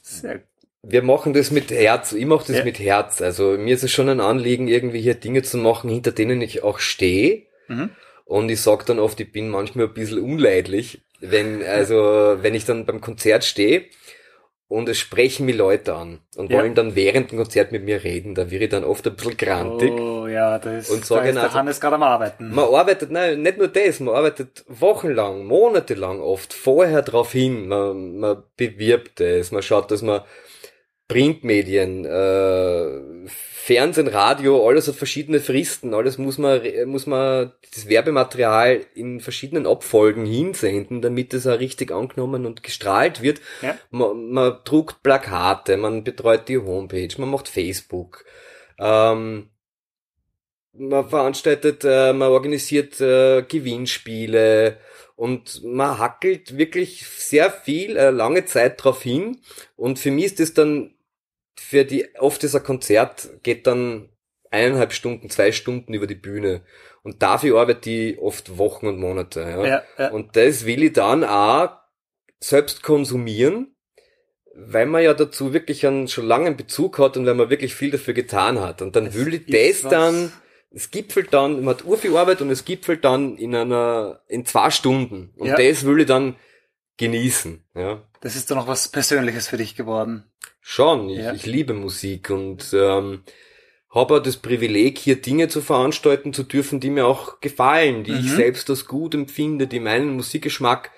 Sehr 0.02 0.42
wir 0.88 1.02
machen 1.02 1.32
das 1.32 1.50
mit 1.50 1.70
Herz, 1.70 2.12
ich 2.12 2.26
mache 2.26 2.46
das 2.46 2.58
ja. 2.58 2.64
mit 2.64 2.78
Herz. 2.78 3.20
Also 3.20 3.56
mir 3.58 3.74
ist 3.74 3.82
es 3.82 3.90
schon 3.90 4.08
ein 4.08 4.20
Anliegen, 4.20 4.68
irgendwie 4.68 5.00
hier 5.00 5.14
Dinge 5.14 5.42
zu 5.42 5.58
machen, 5.58 5.90
hinter 5.90 6.12
denen 6.12 6.40
ich 6.40 6.62
auch 6.62 6.78
stehe. 6.78 7.42
Mhm. 7.68 7.90
Und 8.24 8.48
ich 8.48 8.60
sag 8.60 8.86
dann 8.86 8.98
oft, 8.98 9.18
ich 9.20 9.32
bin 9.32 9.48
manchmal 9.48 9.86
ein 9.86 9.94
bisschen 9.94 10.20
unleidlich, 10.20 11.02
wenn, 11.20 11.62
also, 11.62 12.36
wenn 12.40 12.54
ich 12.54 12.64
dann 12.64 12.86
beim 12.86 13.00
Konzert 13.00 13.44
stehe 13.44 13.86
und 14.68 14.88
es 14.88 14.98
sprechen 14.98 15.46
mich 15.46 15.56
Leute 15.56 15.94
an 15.94 16.20
und 16.36 16.50
ja. 16.50 16.58
wollen 16.58 16.74
dann 16.74 16.96
während 16.96 17.30
dem 17.30 17.38
Konzert 17.38 17.70
mit 17.70 17.84
mir 17.84 18.02
reden. 18.02 18.34
Da 18.34 18.50
wäre 18.50 18.64
ich 18.64 18.70
dann 18.70 18.84
oft 18.84 19.06
ein 19.06 19.14
bisschen 19.14 19.36
grantig. 19.36 19.92
Oh 19.92 20.26
ja, 20.26 20.58
das 20.58 20.90
und 20.90 21.04
sage 21.04 21.32
da 21.32 21.42
ist 21.44 21.52
der 21.52 21.54
Hannes 21.54 21.80
gerade 21.80 21.96
am 21.96 22.02
Arbeiten. 22.02 22.52
Man 22.52 22.74
arbeitet, 22.74 23.10
nein, 23.10 23.42
nicht 23.42 23.58
nur 23.58 23.68
das, 23.68 24.00
man 24.00 24.14
arbeitet 24.14 24.64
wochenlang, 24.66 25.44
monatelang 25.44 26.20
oft 26.20 26.52
vorher 26.52 27.02
drauf 27.02 27.32
hin. 27.32 27.68
Man, 27.68 28.18
man 28.18 28.42
bewirbt 28.56 29.20
es, 29.20 29.52
man 29.52 29.62
schaut, 29.62 29.90
dass 29.90 30.02
man 30.02 30.22
Printmedien, 31.08 32.04
äh, 32.04 33.28
Fernsehen, 33.28 34.08
Radio, 34.08 34.66
alles 34.66 34.88
hat 34.88 34.96
verschiedene 34.96 35.40
Fristen, 35.40 35.94
alles 35.94 36.18
muss 36.18 36.38
man, 36.38 36.60
muss 36.86 37.06
man 37.06 37.52
das 37.74 37.88
Werbematerial 37.88 38.84
in 38.94 39.20
verschiedenen 39.20 39.66
Abfolgen 39.66 40.26
hinsenden, 40.26 41.02
damit 41.02 41.32
es 41.32 41.46
auch 41.46 41.58
richtig 41.60 41.92
angenommen 41.92 42.44
und 42.44 42.64
gestrahlt 42.64 43.22
wird. 43.22 43.40
Ja. 43.62 43.78
Man, 43.90 44.30
man 44.30 44.58
druckt 44.64 45.02
Plakate, 45.02 45.76
man 45.76 46.02
betreut 46.02 46.48
die 46.48 46.58
Homepage, 46.58 47.08
man 47.18 47.30
macht 47.30 47.48
Facebook, 47.48 48.24
ähm, 48.78 49.50
man 50.72 51.08
veranstaltet, 51.08 51.84
äh, 51.84 52.12
man 52.12 52.28
organisiert 52.28 53.00
äh, 53.00 53.42
Gewinnspiele 53.42 54.78
und 55.14 55.62
man 55.64 55.98
hackelt 55.98 56.58
wirklich 56.58 57.06
sehr 57.06 57.50
viel, 57.50 57.96
äh, 57.96 58.10
lange 58.10 58.44
Zeit 58.44 58.82
drauf 58.82 59.02
hin 59.02 59.38
und 59.76 59.98
für 60.00 60.10
mich 60.10 60.26
ist 60.26 60.40
das 60.40 60.54
dann 60.54 60.95
für 61.58 61.84
die, 61.84 62.08
oft 62.18 62.44
ist 62.44 62.54
ein 62.54 62.62
Konzert, 62.62 63.28
geht 63.42 63.66
dann 63.66 64.08
eineinhalb 64.50 64.92
Stunden, 64.92 65.30
zwei 65.30 65.52
Stunden 65.52 65.94
über 65.94 66.06
die 66.06 66.14
Bühne. 66.14 66.62
Und 67.02 67.22
dafür 67.22 67.60
arbeite 67.60 67.90
ich 67.90 68.18
oft 68.18 68.58
Wochen 68.58 68.86
und 68.86 68.98
Monate. 68.98 69.40
Ja? 69.40 69.66
Ja, 69.66 69.82
ja. 69.98 70.10
Und 70.10 70.36
das 70.36 70.66
will 70.66 70.82
ich 70.82 70.92
dann 70.92 71.24
auch 71.24 71.70
selbst 72.40 72.82
konsumieren, 72.82 73.74
weil 74.54 74.86
man 74.86 75.02
ja 75.02 75.14
dazu 75.14 75.52
wirklich 75.52 75.86
einen 75.86 76.08
schon 76.08 76.26
langen 76.26 76.56
Bezug 76.56 76.98
hat 76.98 77.16
und 77.16 77.26
weil 77.26 77.34
man 77.34 77.50
wirklich 77.50 77.74
viel 77.74 77.90
dafür 77.90 78.14
getan 78.14 78.60
hat. 78.60 78.82
Und 78.82 78.96
dann 78.96 79.06
es 79.06 79.14
will 79.14 79.34
ich 79.34 79.46
das 79.46 79.84
was. 79.84 79.90
dann, 79.90 80.32
es 80.70 80.90
gipfelt 80.90 81.32
dann, 81.32 81.64
man 81.64 81.74
hat 81.74 81.84
urviel 81.84 82.16
Arbeit 82.16 82.40
und 82.40 82.50
es 82.50 82.64
gipfelt 82.64 83.04
dann 83.04 83.36
in 83.36 83.54
einer, 83.54 84.22
in 84.28 84.44
zwei 84.46 84.70
Stunden. 84.70 85.32
Und 85.36 85.50
das 85.50 85.84
will 85.84 86.00
ich 86.00 86.06
dann 86.06 86.36
genießen. 86.96 87.62
Ja. 87.74 88.02
Das 88.20 88.36
ist 88.36 88.50
doch 88.50 88.56
noch 88.56 88.66
was 88.66 88.88
Persönliches 88.88 89.48
für 89.48 89.58
dich 89.58 89.76
geworden. 89.76 90.24
Schon, 90.68 91.08
ich, 91.10 91.18
ja. 91.18 91.32
ich 91.32 91.46
liebe 91.46 91.74
Musik 91.74 92.30
und 92.30 92.72
ähm, 92.72 93.22
habe 93.90 94.20
das 94.20 94.36
Privileg, 94.36 94.98
hier 94.98 95.22
Dinge 95.22 95.46
zu 95.46 95.60
veranstalten 95.60 96.32
zu 96.32 96.42
dürfen, 96.42 96.80
die 96.80 96.90
mir 96.90 97.06
auch 97.06 97.40
gefallen, 97.40 98.02
die 98.02 98.10
mhm. 98.10 98.18
ich 98.18 98.32
selbst 98.32 98.68
als 98.68 98.86
gut 98.86 99.14
empfinde, 99.14 99.68
die 99.68 99.78
meinen 99.78 100.16
Musikgeschmack 100.16 100.90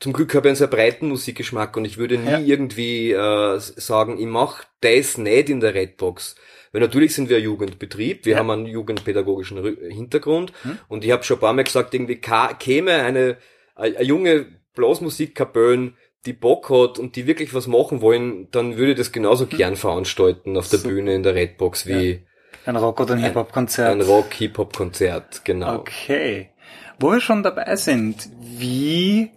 zum 0.00 0.12
Glück 0.12 0.34
habe 0.34 0.48
ich 0.48 0.50
einen 0.50 0.56
sehr 0.56 0.66
breiten 0.66 1.08
Musikgeschmack 1.08 1.76
und 1.76 1.84
ich 1.84 1.96
würde 1.96 2.18
nie 2.18 2.30
ja. 2.30 2.38
irgendwie 2.38 3.12
äh, 3.12 3.58
sagen, 3.58 4.18
ich 4.18 4.26
mache 4.26 4.66
das 4.80 5.18
nicht 5.18 5.48
in 5.48 5.60
der 5.60 5.74
Redbox. 5.74 6.34
Weil 6.72 6.82
natürlich 6.82 7.14
sind 7.14 7.28
wir 7.28 7.36
ein 7.36 7.42
Jugendbetrieb, 7.42 8.26
wir 8.26 8.32
ja. 8.32 8.38
haben 8.38 8.50
einen 8.50 8.66
jugendpädagogischen 8.66 9.64
Hintergrund 9.90 10.52
mhm. 10.64 10.78
und 10.88 11.04
ich 11.04 11.10
habe 11.10 11.22
schon 11.22 11.38
ein 11.38 11.40
paar 11.40 11.52
Mal 11.52 11.64
gesagt, 11.64 11.94
irgendwie 11.94 12.20
käme 12.58 12.92
eine, 12.92 13.38
eine 13.76 14.02
junge 14.02 14.46
Blasmusikkapellen, 14.74 15.96
die 16.26 16.32
Bock 16.32 16.70
hat 16.70 16.98
und 16.98 17.16
die 17.16 17.26
wirklich 17.26 17.54
was 17.54 17.66
machen 17.66 18.00
wollen, 18.00 18.48
dann 18.50 18.76
würde 18.76 18.92
ich 18.92 18.98
das 18.98 19.12
genauso 19.12 19.48
hm. 19.48 19.56
gern 19.56 19.76
veranstalten 19.76 20.56
auf 20.56 20.68
der 20.68 20.78
so. 20.80 20.88
Bühne 20.88 21.14
in 21.14 21.22
der 21.22 21.34
Redbox 21.34 21.86
wie 21.86 22.10
ja. 22.12 22.18
ein 22.66 22.76
Rock- 22.76 23.00
oder 23.00 23.14
ein 23.14 23.20
Hip-Hop-Konzert. 23.20 23.90
Ein 23.90 24.00
Rock-Hip-Hop-Konzert, 24.00 25.44
genau. 25.44 25.76
Okay. 25.76 26.50
Wo 26.98 27.10
wir 27.10 27.20
schon 27.20 27.42
dabei 27.42 27.76
sind, 27.76 28.28
wie 28.40 29.30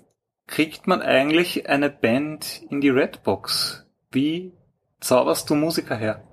kriegt 0.45 0.87
man 0.87 1.01
eigentlich 1.01 1.67
eine 1.67 1.89
Band 1.89 2.61
in 2.69 2.81
die 2.81 2.89
Redbox? 2.89 3.85
Wie 4.11 4.53
zauberst 4.99 5.49
du 5.49 5.55
Musiker 5.55 5.97
her? 5.97 6.23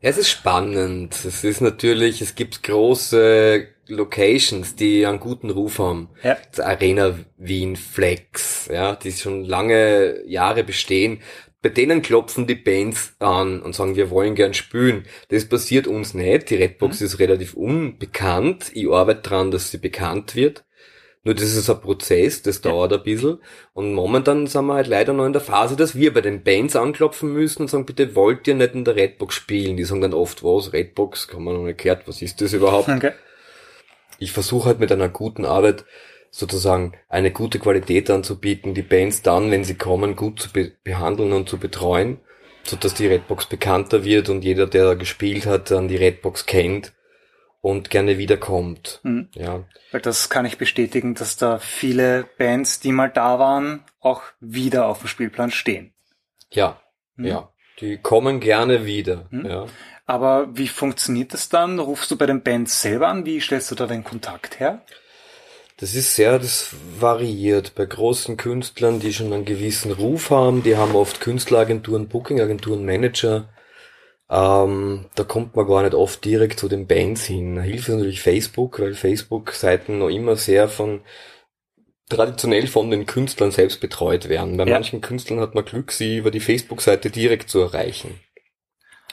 Ja, 0.00 0.08
es 0.08 0.16
ist 0.16 0.30
spannend. 0.30 1.14
Es 1.24 1.44
ist 1.44 1.60
natürlich, 1.60 2.22
es 2.22 2.34
gibt 2.34 2.62
große 2.62 3.66
Locations, 3.94 4.74
die 4.76 5.06
einen 5.06 5.20
guten 5.20 5.50
Ruf 5.50 5.78
haben. 5.78 6.08
Ja. 6.22 6.36
Das 6.50 6.60
Arena 6.60 7.18
Wien 7.36 7.76
Flex, 7.76 8.68
ja, 8.72 8.96
die 8.96 9.12
schon 9.12 9.44
lange 9.44 10.26
Jahre 10.26 10.64
bestehen. 10.64 11.20
Bei 11.62 11.68
denen 11.68 12.00
klopfen 12.00 12.46
die 12.46 12.54
Bands 12.54 13.14
an 13.18 13.60
und 13.60 13.74
sagen, 13.74 13.94
wir 13.94 14.10
wollen 14.10 14.34
gern 14.34 14.54
spielen. 14.54 15.04
Das 15.28 15.46
passiert 15.46 15.86
uns 15.86 16.14
nicht. 16.14 16.48
Die 16.48 16.56
Redbox 16.56 17.00
mhm. 17.00 17.06
ist 17.06 17.18
relativ 17.18 17.54
unbekannt. 17.54 18.70
Ich 18.72 18.90
arbeite 18.90 19.20
dran, 19.22 19.50
dass 19.50 19.70
sie 19.70 19.78
bekannt 19.78 20.34
wird. 20.34 20.64
Nur 21.22 21.34
das 21.34 21.54
ist 21.54 21.68
ein 21.68 21.80
Prozess, 21.82 22.40
das 22.40 22.62
dauert 22.62 22.94
ein 22.94 23.02
bisschen. 23.02 23.40
Und 23.74 23.92
momentan 23.92 24.46
sind 24.46 24.64
wir 24.64 24.74
halt 24.74 24.86
leider 24.86 25.12
noch 25.12 25.26
in 25.26 25.34
der 25.34 25.42
Phase, 25.42 25.76
dass 25.76 25.94
wir 25.94 26.14
bei 26.14 26.22
den 26.22 26.42
Bands 26.42 26.76
anklopfen 26.76 27.30
müssen 27.34 27.62
und 27.62 27.68
sagen, 27.68 27.84
bitte 27.84 28.14
wollt 28.14 28.48
ihr 28.48 28.54
nicht 28.54 28.74
in 28.74 28.86
der 28.86 28.96
Redbox 28.96 29.34
spielen? 29.34 29.76
Die 29.76 29.84
sagen 29.84 30.00
dann 30.00 30.14
oft, 30.14 30.42
was, 30.42 30.72
Redbox? 30.72 31.28
Kann 31.28 31.44
man 31.44 31.56
noch 31.56 31.64
nicht 31.64 31.78
gehört, 31.78 32.08
was 32.08 32.22
ist 32.22 32.40
das 32.40 32.54
überhaupt? 32.54 32.88
Okay. 32.88 33.12
Ich 34.20 34.32
versuche 34.32 34.68
halt 34.68 34.78
mit 34.80 34.92
einer 34.92 35.08
guten 35.08 35.44
Arbeit 35.44 35.84
sozusagen 36.30 36.92
eine 37.08 37.32
gute 37.32 37.58
Qualität 37.58 38.08
anzubieten, 38.10 38.74
die 38.74 38.82
Bands 38.82 39.22
dann, 39.22 39.50
wenn 39.50 39.64
sie 39.64 39.74
kommen, 39.74 40.14
gut 40.14 40.40
zu 40.40 40.52
be 40.52 40.72
behandeln 40.84 41.32
und 41.32 41.48
zu 41.48 41.58
betreuen, 41.58 42.20
so 42.62 42.76
dass 42.76 42.94
die 42.94 43.08
Redbox 43.08 43.46
bekannter 43.46 44.04
wird 44.04 44.28
und 44.28 44.44
jeder, 44.44 44.66
der 44.66 44.94
gespielt 44.94 45.46
hat, 45.46 45.70
dann 45.70 45.88
die 45.88 45.96
Redbox 45.96 46.46
kennt 46.46 46.92
und 47.60 47.90
gerne 47.90 48.18
wiederkommt. 48.18 49.00
Mhm. 49.02 49.28
Ja. 49.34 49.64
Weil 49.90 50.00
das 50.00 50.30
kann 50.30 50.46
ich 50.46 50.58
bestätigen, 50.58 51.14
dass 51.14 51.36
da 51.36 51.58
viele 51.58 52.26
Bands, 52.38 52.80
die 52.80 52.92
mal 52.92 53.10
da 53.10 53.38
waren, 53.38 53.84
auch 54.00 54.22
wieder 54.40 54.86
auf 54.86 55.00
dem 55.00 55.08
Spielplan 55.08 55.50
stehen. 55.50 55.92
Ja, 56.50 56.80
mhm. 57.16 57.26
ja. 57.26 57.52
Die 57.80 57.96
kommen 57.96 58.40
gerne 58.40 58.84
wieder. 58.84 59.26
Mhm. 59.30 59.46
Ja. 59.46 59.66
Aber 60.10 60.48
wie 60.54 60.66
funktioniert 60.66 61.32
das 61.34 61.50
dann? 61.50 61.78
Rufst 61.78 62.10
du 62.10 62.16
bei 62.16 62.26
den 62.26 62.42
Bands 62.42 62.82
selber 62.82 63.06
an? 63.06 63.26
Wie 63.26 63.40
stellst 63.40 63.70
du 63.70 63.76
da 63.76 63.86
den 63.86 64.02
Kontakt 64.02 64.58
her? 64.58 64.82
Das 65.76 65.94
ist 65.94 66.16
sehr, 66.16 66.40
das 66.40 66.74
variiert. 66.98 67.76
Bei 67.76 67.86
großen 67.86 68.36
Künstlern, 68.36 68.98
die 68.98 69.12
schon 69.12 69.32
einen 69.32 69.44
gewissen 69.44 69.92
Ruf 69.92 70.30
haben, 70.30 70.64
die 70.64 70.76
haben 70.76 70.96
oft 70.96 71.20
Künstleragenturen, 71.20 72.08
Bookingagenturen, 72.08 72.84
Manager. 72.84 73.50
Ähm, 74.28 75.06
da 75.14 75.22
kommt 75.22 75.54
man 75.54 75.68
gar 75.68 75.84
nicht 75.84 75.94
oft 75.94 76.24
direkt 76.24 76.58
zu 76.58 76.66
den 76.66 76.88
Bands 76.88 77.26
hin. 77.26 77.54
Da 77.54 77.62
hilft 77.62 77.88
natürlich 77.88 78.20
Facebook, 78.20 78.80
weil 78.80 78.94
Facebook-Seiten 78.94 80.00
noch 80.00 80.08
immer 80.08 80.34
sehr 80.34 80.68
von 80.68 81.02
traditionell 82.08 82.66
von 82.66 82.90
den 82.90 83.06
Künstlern 83.06 83.52
selbst 83.52 83.80
betreut 83.80 84.28
werden. 84.28 84.56
Bei 84.56 84.64
ja. 84.64 84.72
manchen 84.72 85.02
Künstlern 85.02 85.38
hat 85.38 85.54
man 85.54 85.64
Glück, 85.64 85.92
sie 85.92 86.16
über 86.16 86.32
die 86.32 86.40
Facebook-Seite 86.40 87.10
direkt 87.10 87.48
zu 87.48 87.60
erreichen. 87.60 88.18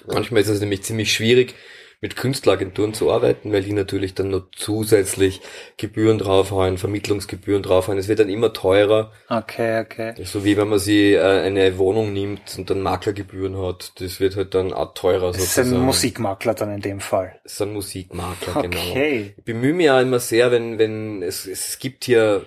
Manchmal 0.08 0.42
ist 0.42 0.50
es 0.50 0.60
nämlich 0.60 0.84
ziemlich 0.84 1.14
schwierig, 1.14 1.56
mit 2.00 2.16
Künstleragenturen 2.16 2.94
zu 2.94 3.12
arbeiten, 3.12 3.52
weil 3.52 3.64
die 3.64 3.74
natürlich 3.74 4.14
dann 4.14 4.30
noch 4.30 4.44
zusätzlich 4.56 5.42
Gebühren 5.78 6.20
draufhauen, 6.20 6.78
Vermittlungsgebühren 6.78 7.64
draufhauen. 7.64 7.98
Es 7.98 8.08
wird 8.08 8.20
dann 8.20 8.30
immer 8.30 8.54
teurer. 8.54 9.12
Okay, 9.30 9.82
okay. 9.82 10.14
So 10.24 10.46
wie 10.46 10.58
wenn 10.58 10.68
man 10.68 10.78
sie 10.78 11.14
äh, 11.14 11.22
eine 11.22 11.78
Wohnung 11.80 12.14
nimmt 12.14 12.56
und 12.58 12.70
dann 12.70 12.82
Maklergebühren 12.82 13.58
hat. 13.58 13.94
Das 14.00 14.20
wird 14.20 14.36
halt 14.36 14.54
dann 14.54 14.74
auch 14.74 14.94
teurer 14.94 15.34
sozusagen. 15.34 15.56
Das 15.56 15.68
ist 15.68 15.74
ein 15.74 15.86
Musikmakler 15.86 16.54
dann 16.54 16.72
in 16.76 16.82
dem 16.82 17.00
Fall. 17.00 17.40
Das 17.44 17.54
ist 17.54 17.62
ein 17.64 17.74
Musikmakler, 17.74 18.58
okay. 18.58 18.70
genau. 18.70 19.34
Ich 19.36 19.44
bemühe 19.44 19.74
mich 19.74 19.88
ja 19.88 20.00
immer 20.00 20.20
sehr, 20.20 20.52
wenn, 20.52 20.78
wenn 20.78 21.24
es, 21.24 21.48
es 21.48 21.80
gibt 21.80 22.04
hier 22.04 22.46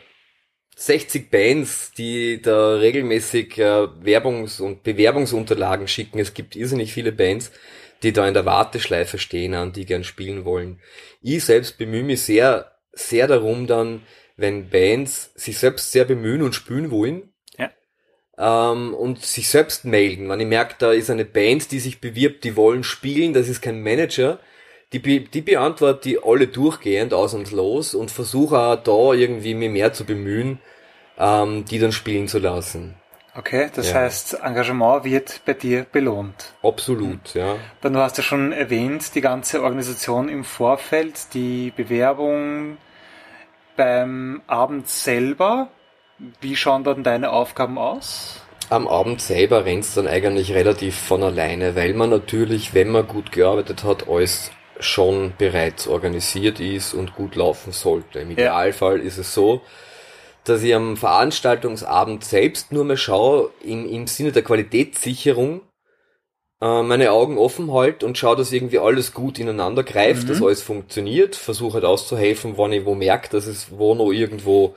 60 0.80 1.30
Bands, 1.30 1.92
die 1.92 2.40
da 2.40 2.76
regelmäßig 2.76 3.58
äh, 3.58 3.88
Werbungs- 4.02 4.60
und 4.60 4.82
Bewerbungsunterlagen 4.82 5.88
schicken. 5.88 6.18
Es 6.18 6.34
gibt 6.34 6.56
irrsinnig 6.56 6.92
viele 6.92 7.12
Bands 7.12 7.50
die 8.02 8.12
da 8.12 8.26
in 8.26 8.34
der 8.34 8.46
Warteschleife 8.46 9.18
stehen, 9.18 9.54
an 9.54 9.72
die 9.72 9.87
gern 9.87 10.04
spielen 10.04 10.44
wollen. 10.44 10.80
Ich 11.20 11.44
selbst 11.44 11.78
bemühe 11.78 12.02
mich 12.02 12.22
sehr, 12.22 12.72
sehr 12.92 13.26
darum 13.26 13.66
dann, 13.66 14.02
wenn 14.37 14.70
Bands 14.70 15.32
sich 15.34 15.58
selbst 15.58 15.92
sehr 15.92 16.04
bemühen 16.04 16.42
und 16.42 16.54
spielen 16.54 16.90
wollen, 16.90 17.32
ja. 17.58 17.70
ähm, 18.38 18.94
und 18.94 19.22
sich 19.22 19.49
selbst 19.49 19.84
melden. 19.84 20.28
Wenn 20.28 20.40
ich 20.40 20.46
merke, 20.46 20.76
da 20.78 20.92
ist 20.92 21.10
eine 21.10 21.26
Band, 21.26 21.72
die 21.72 21.80
sich 21.80 22.00
bewirbt, 22.00 22.44
die 22.44 22.56
wollen 22.56 22.84
spielen, 22.84 23.34
das 23.34 23.49
ist 23.49 23.60
kein 23.60 23.82
Manager, 23.82 24.40
die, 24.92 25.25
die 25.25 25.42
beantwortet 25.42 26.04
die 26.04 26.23
alle 26.23 26.49
durchgehend 26.49 27.14
ausnahmslos 27.14 27.94
und 27.94 28.11
versuche 28.11 28.59
auch 28.59 28.76
da 28.76 29.12
irgendwie 29.12 29.54
mir 29.54 29.70
mehr 29.70 29.92
zu 29.92 30.04
bemühen, 30.04 30.59
ähm, 31.18 31.64
die 31.64 31.78
dann 31.78 31.92
spielen 31.92 32.28
zu 32.28 32.38
lassen. 32.38 32.97
Okay, 33.37 33.70
das 33.73 33.92
ja. 33.92 34.00
heißt, 34.00 34.40
Engagement 34.42 35.04
wird 35.04 35.42
bei 35.47 35.54
dir 35.54 35.87
belohnt. 35.90 36.52
Absolut, 36.64 37.32
ja. 37.35 37.56
Dann 37.80 37.92
du 37.92 38.00
hast 38.00 38.18
ja 38.18 38.25
schon 38.25 38.50
erwähnt, 38.50 39.14
die 39.14 39.20
ganze 39.20 39.62
Organisation 39.62 40.28
im 40.28 40.42
Vorfeld, 40.42 41.32
die 41.32 41.73
Bewerbung 41.76 42.76
beim 43.76 44.42
Abend 44.49 44.88
selber. 44.88 45.68
Wie 46.40 46.56
schauen 46.56 46.82
dann 46.82 47.04
deine 47.04 47.30
Aufgaben 47.30 47.78
aus? 47.78 48.42
Am 48.68 48.88
Abend 48.88 49.23
selber 49.23 49.64
rennt 49.64 49.85
es 49.85 49.94
dann 49.94 50.09
eigentlich 50.09 50.52
relativ 50.52 50.97
von 50.97 51.23
alleine, 51.23 51.76
weil 51.76 51.94
man 51.94 52.11
natürlich, 52.11 52.75
wenn 52.75 52.90
man 52.90 53.06
gut 53.06 53.30
gearbeitet 53.30 53.85
hat, 53.85 54.09
alles 54.09 54.50
schon 54.80 55.32
bereits 55.38 55.87
organisiert 55.87 56.60
ist 56.60 56.94
und 56.94 57.14
gut 57.14 57.37
laufen 57.37 57.72
sollte. 57.72 58.20
Im 58.20 58.30
Idealfall 58.30 59.00
ist 59.00 59.18
es 59.18 59.34
so, 59.34 59.60
dass 60.44 60.62
ich 60.62 60.75
am 60.75 60.96
Veranstaltungsabend 60.96 62.25
selbst 62.25 62.72
nur 62.72 62.84
mal 62.84 62.96
schaue, 62.96 63.50
im, 63.62 63.88
im 63.88 64.06
Sinne 64.06 64.32
der 64.32 64.42
Qualitätssicherung, 64.42 65.62
äh, 66.60 66.82
meine 66.82 67.12
Augen 67.12 67.38
offen 67.38 67.72
halt 67.72 68.04
und 68.04 68.18
schaue, 68.18 68.37
dass 68.37 68.52
irgendwie 68.52 68.78
alles 68.78 69.12
gut 69.12 69.38
ineinander 69.38 69.82
greift, 69.82 70.25
mhm. 70.25 70.28
dass 70.28 70.42
alles 70.42 70.62
funktioniert, 70.62 71.37
versuche 71.37 71.75
halt 71.75 71.84
auszuhelfen, 71.84 72.56
wann 72.56 72.72
ich 72.72 72.84
wo 72.84 72.94
merke, 72.94 73.30
dass 73.30 73.46
es 73.46 73.68
wo 73.70 73.94
noch 73.94 74.12
irgendwo 74.12 74.75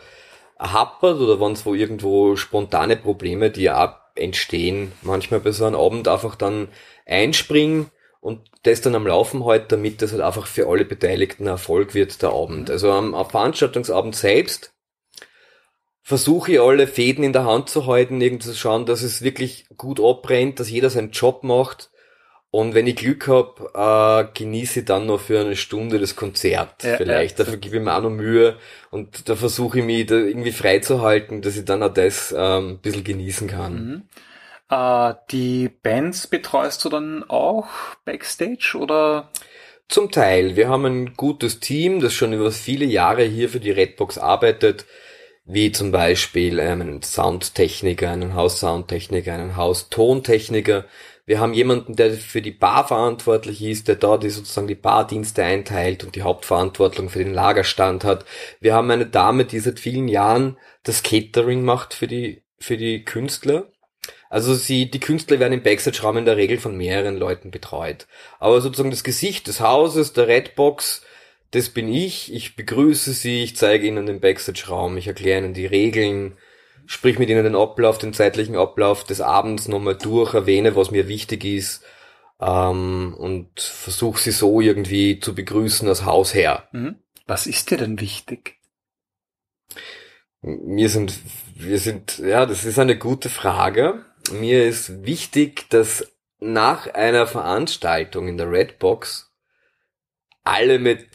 happert 0.60 1.20
oder 1.20 1.40
wann 1.40 1.54
es 1.54 1.66
wo 1.66 1.74
irgendwo 1.74 2.36
spontane 2.36 2.96
Probleme, 2.96 3.50
die 3.50 3.64
ja 3.64 4.00
entstehen, 4.16 4.92
manchmal 5.02 5.40
bei 5.40 5.52
so 5.52 5.66
einem 5.66 5.76
Abend 5.76 6.08
einfach 6.08 6.36
dann 6.36 6.68
einspringen 7.06 7.90
und 8.24 8.40
das 8.64 8.80
dann 8.80 8.96
am 8.96 9.06
Laufen 9.06 9.44
halt, 9.44 9.74
damit 9.74 10.02
das 10.02 10.14
halt 10.14 10.22
einfach 10.22 10.48
für 10.48 10.68
alle 10.70 10.86
Beteiligten 10.86 11.46
Erfolg 11.46 11.94
wird, 11.94 12.22
der 12.22 12.30
Abend. 12.30 12.72
Also 12.72 12.90
am, 12.90 13.14
am 13.14 13.30
Veranstaltungsabend 13.30 14.16
selbst 14.16 14.72
versuche 16.02 16.54
ich 16.54 16.62
alle 16.62 16.88
Fäden 16.88 17.26
in 17.26 17.34
der 17.34 17.44
Hand 17.44 17.70
zu 17.70 17.86
halten, 17.86 18.22
irgendwie 18.22 18.46
zu 18.46 18.56
schauen, 18.56 18.86
dass 18.86 19.02
es 19.02 19.24
wirklich 19.24 19.66
gut 19.76 20.00
abbrennt, 20.00 20.62
dass 20.62 20.70
jeder 20.70 20.90
seinen 20.90 21.12
Job 21.12 21.44
macht. 21.44 21.92
Und 22.50 22.76
wenn 22.76 22.88
ich 22.88 22.96
Glück 22.96 23.28
habe, 23.28 23.72
äh, 23.74 24.40
genieße 24.40 24.82
ich 24.82 24.86
dann 24.86 25.06
noch 25.06 25.20
für 25.20 25.42
eine 25.42 25.58
Stunde 25.58 26.00
das 26.00 26.16
Konzert 26.16 26.82
ja, 26.84 26.96
vielleicht. 26.96 27.40
Ja. 27.40 27.44
Dafür 27.44 27.60
gebe 27.60 27.76
ich 27.76 27.84
mir 27.84 27.94
auch 27.94 28.04
noch 28.04 28.10
Mühe 28.10 28.56
und 28.90 29.28
da 29.28 29.36
versuche 29.36 29.80
ich 29.80 29.86
mich 29.86 30.06
da 30.06 30.16
irgendwie 30.16 30.54
freizuhalten, 30.54 31.42
dass 31.42 31.58
ich 31.58 31.66
dann 31.66 31.84
auch 31.84 31.94
das 31.94 32.34
ähm, 32.38 32.70
ein 32.70 32.80
bisschen 32.80 33.04
genießen 33.04 33.50
kann. 33.50 33.74
Mhm. 33.74 34.02
Äh, 34.70 35.14
die 35.32 35.70
Bands 35.70 36.28
betreust 36.28 36.84
du 36.86 36.90
dann 36.90 37.24
auch 37.28 37.68
backstage 38.06 38.78
oder? 38.80 39.32
Zum 39.90 40.12
Teil. 40.12 40.56
Wir 40.56 40.70
haben 40.70 40.86
ein 40.86 41.14
gutes 41.16 41.60
Team, 41.60 42.00
das 42.00 42.14
schon 42.14 42.34
über 42.34 42.52
viele 42.52 42.86
Jahre 42.86 43.24
hier 43.24 43.50
für 43.50 43.60
die 43.60 43.72
Redbox 43.72 44.18
arbeitet 44.18 44.86
wie 45.46 45.72
zum 45.72 45.92
Beispiel 45.92 46.60
ähm, 46.60 46.82
einen 46.82 47.02
Soundtechniker, 47.02 48.10
einen 48.10 48.34
Haus-Soundtechniker, 48.34 49.34
einen 49.34 49.58
Haus-Tontechniker. 49.58 50.86
Wir 51.26 51.40
haben 51.40 51.54
jemanden, 51.54 51.96
der 51.96 52.14
für 52.14 52.42
die 52.42 52.52
Bar 52.52 52.88
verantwortlich 52.88 53.62
ist, 53.62 53.88
der 53.88 53.96
dort 53.96 54.24
sozusagen 54.24 54.68
die 54.68 54.76
Bardienste 54.76 55.44
einteilt 55.44 56.04
und 56.04 56.16
die 56.16 56.22
Hauptverantwortung 56.22 57.10
für 57.10 57.20
den 57.20 57.34
Lagerstand 57.34 58.04
hat. 58.04 58.26
Wir 58.60 58.74
haben 58.74 58.92
eine 58.92 59.06
Dame, 59.06 59.46
die 59.46 59.60
seit 59.60 59.80
vielen 59.80 60.08
Jahren 60.08 60.58
das 60.84 61.04
Catering 61.04 61.64
macht 61.64 61.94
für 61.94 62.08
die, 62.08 62.44
für 62.60 62.78
die 62.78 63.04
Künstler. 63.04 63.73
Also 64.34 64.56
sie, 64.56 64.90
die 64.90 65.00
Künstler 65.00 65.40
werden 65.40 65.54
im 65.54 65.62
Backstage-Raum 65.62 66.18
in 66.18 66.26
der 66.26 66.38
Regel 66.38 66.58
von 66.58 66.76
mehreren 66.76 67.18
Leuten 67.18 67.52
betreut. 67.52 68.08
Aber 68.40 68.62
sozusagen 68.62 68.90
das 68.90 69.04
Gesicht 69.04 69.46
des 69.46 69.60
Hauses, 69.60 70.14
der 70.14 70.28
Redbox, 70.28 71.04
das 71.52 71.70
bin 71.70 71.88
ich, 71.88 72.34
ich 72.34 72.56
begrüße 72.56 73.14
Sie, 73.14 73.44
ich 73.44 73.56
zeige 73.56 73.86
Ihnen 73.86 74.08
den 74.08 74.22
Backstage-Raum, 74.22 74.98
ich 74.98 75.06
erkläre 75.06 75.38
Ihnen 75.38 75.54
die 75.54 75.68
Regeln, 75.68 76.36
sprich 76.88 77.20
mit 77.20 77.30
Ihnen 77.30 77.44
den 77.44 77.56
Ablauf, 77.56 78.00
den 78.00 78.12
zeitlichen 78.12 78.56
Ablauf 78.56 79.04
des 79.04 79.22
Abends 79.22 79.68
nochmal 79.68 80.00
durch, 80.00 80.34
erwähne, 80.34 80.76
was 80.76 80.90
mir 80.90 81.08
wichtig 81.08 81.46
ist 81.46 81.84
ähm, 82.42 83.14
und 83.16 83.60
versuche 83.60 84.20
Sie 84.20 84.32
so 84.32 84.62
irgendwie 84.62 85.20
zu 85.20 85.36
begrüßen 85.36 85.88
als 85.88 86.06
Hausherr. 86.06 86.70
Mhm. 86.72 86.96
Was 87.28 87.46
ist 87.46 87.70
dir 87.70 87.78
denn 87.78 88.00
wichtig? 88.00 88.56
Mir 90.42 90.90
sind, 90.90 91.20
wir 91.56 91.78
sind, 91.78 92.18
ja, 92.18 92.48
das 92.48 92.66
ist 92.66 92.80
eine 92.80 92.98
gute 92.98 93.30
Frage. 93.30 94.04
Mir 94.32 94.66
ist 94.66 95.06
wichtig, 95.06 95.70
dass 95.70 96.12
nach 96.40 96.94
einer 96.94 97.28
Veranstaltung 97.28 98.28
in 98.28 98.38
der 98.38 98.52
Redbox 98.52 99.32
alle 100.44 100.80
mit 100.80 101.08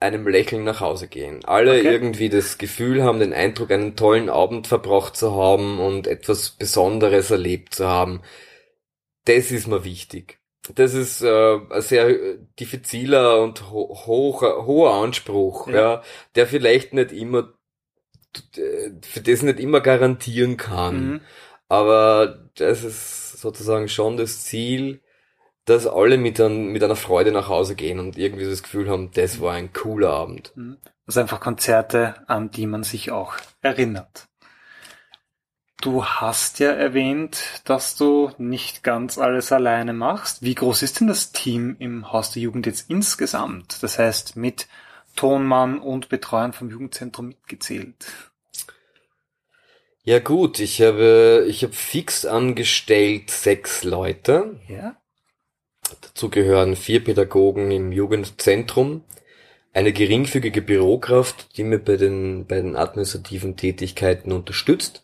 einem 0.00 0.28
Lächeln 0.28 0.64
nach 0.64 0.80
Hause 0.80 1.08
gehen. 1.08 1.44
Alle 1.44 1.78
okay. 1.78 1.92
irgendwie 1.92 2.28
das 2.28 2.58
Gefühl 2.58 3.02
haben, 3.02 3.20
den 3.20 3.32
Eindruck, 3.32 3.70
einen 3.70 3.96
tollen 3.96 4.28
Abend 4.28 4.66
verbracht 4.66 5.16
zu 5.16 5.34
haben 5.34 5.80
und 5.80 6.06
etwas 6.06 6.50
Besonderes 6.50 7.30
erlebt 7.30 7.74
zu 7.74 7.88
haben. 7.88 8.20
Das 9.24 9.50
ist 9.50 9.66
mir 9.66 9.84
wichtig. 9.84 10.38
Das 10.74 10.94
ist 10.94 11.22
äh, 11.22 11.58
ein 11.70 11.82
sehr 11.82 12.36
diffiziler 12.58 13.42
und 13.42 13.70
ho 13.70 14.04
hoch, 14.06 14.42
hoher 14.42 14.94
Anspruch, 14.94 15.68
ja. 15.68 15.74
ja, 15.74 16.02
der 16.36 16.46
vielleicht 16.46 16.94
nicht 16.94 17.12
immer, 17.12 17.52
für 18.52 19.20
das 19.20 19.42
nicht 19.42 19.60
immer 19.60 19.80
garantieren 19.80 20.56
kann. 20.56 21.08
Mhm. 21.08 21.20
Aber 21.74 22.38
das 22.54 22.84
ist 22.84 23.40
sozusagen 23.40 23.88
schon 23.88 24.16
das 24.16 24.44
Ziel, 24.44 25.02
dass 25.64 25.88
alle 25.88 26.18
mit, 26.18 26.40
ein, 26.40 26.68
mit 26.68 26.84
einer 26.84 26.94
Freude 26.94 27.32
nach 27.32 27.48
Hause 27.48 27.74
gehen 27.74 27.98
und 27.98 28.16
irgendwie 28.16 28.44
das 28.44 28.62
Gefühl 28.62 28.88
haben, 28.88 29.10
das 29.10 29.40
war 29.40 29.54
ein 29.54 29.72
cooler 29.72 30.10
Abend. 30.10 30.52
Mhm. 30.54 30.76
Also 31.04 31.20
einfach 31.20 31.40
Konzerte, 31.40 32.14
an 32.28 32.52
die 32.52 32.68
man 32.68 32.84
sich 32.84 33.10
auch 33.10 33.34
erinnert. 33.60 34.28
Du 35.80 36.04
hast 36.04 36.60
ja 36.60 36.70
erwähnt, 36.70 37.60
dass 37.64 37.96
du 37.96 38.30
nicht 38.38 38.84
ganz 38.84 39.18
alles 39.18 39.50
alleine 39.50 39.94
machst. 39.94 40.42
Wie 40.42 40.54
groß 40.54 40.82
ist 40.82 41.00
denn 41.00 41.08
das 41.08 41.32
Team 41.32 41.74
im 41.80 42.12
Haus 42.12 42.30
der 42.30 42.42
Jugend 42.42 42.66
jetzt 42.66 42.88
insgesamt? 42.88 43.82
Das 43.82 43.98
heißt, 43.98 44.36
mit 44.36 44.68
Tonmann 45.16 45.80
und 45.80 46.08
Betreuern 46.08 46.52
vom 46.52 46.70
Jugendzentrum 46.70 47.26
mitgezählt. 47.26 48.06
Ja 50.06 50.18
gut, 50.18 50.60
ich 50.60 50.82
habe, 50.82 51.46
ich 51.48 51.62
habe 51.62 51.72
fix 51.72 52.26
angestellt 52.26 53.30
sechs 53.30 53.84
Leute. 53.84 54.60
Ja. 54.68 54.96
Dazu 56.02 56.28
gehören 56.28 56.76
vier 56.76 57.02
Pädagogen 57.02 57.70
im 57.70 57.90
Jugendzentrum, 57.90 59.04
eine 59.72 59.94
geringfügige 59.94 60.60
Bürokraft, 60.60 61.56
die 61.56 61.64
mir 61.64 61.78
bei 61.78 61.96
den, 61.96 62.46
bei 62.46 62.56
den 62.56 62.76
administrativen 62.76 63.56
Tätigkeiten 63.56 64.30
unterstützt 64.30 65.02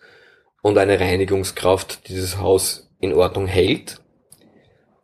und 0.61 0.77
eine 0.77 1.01
Reinigungskraft, 1.01 2.07
die 2.09 2.17
das 2.17 2.37
Haus 2.37 2.91
in 3.01 3.15
Ordnung 3.15 3.47
hält. 3.47 4.03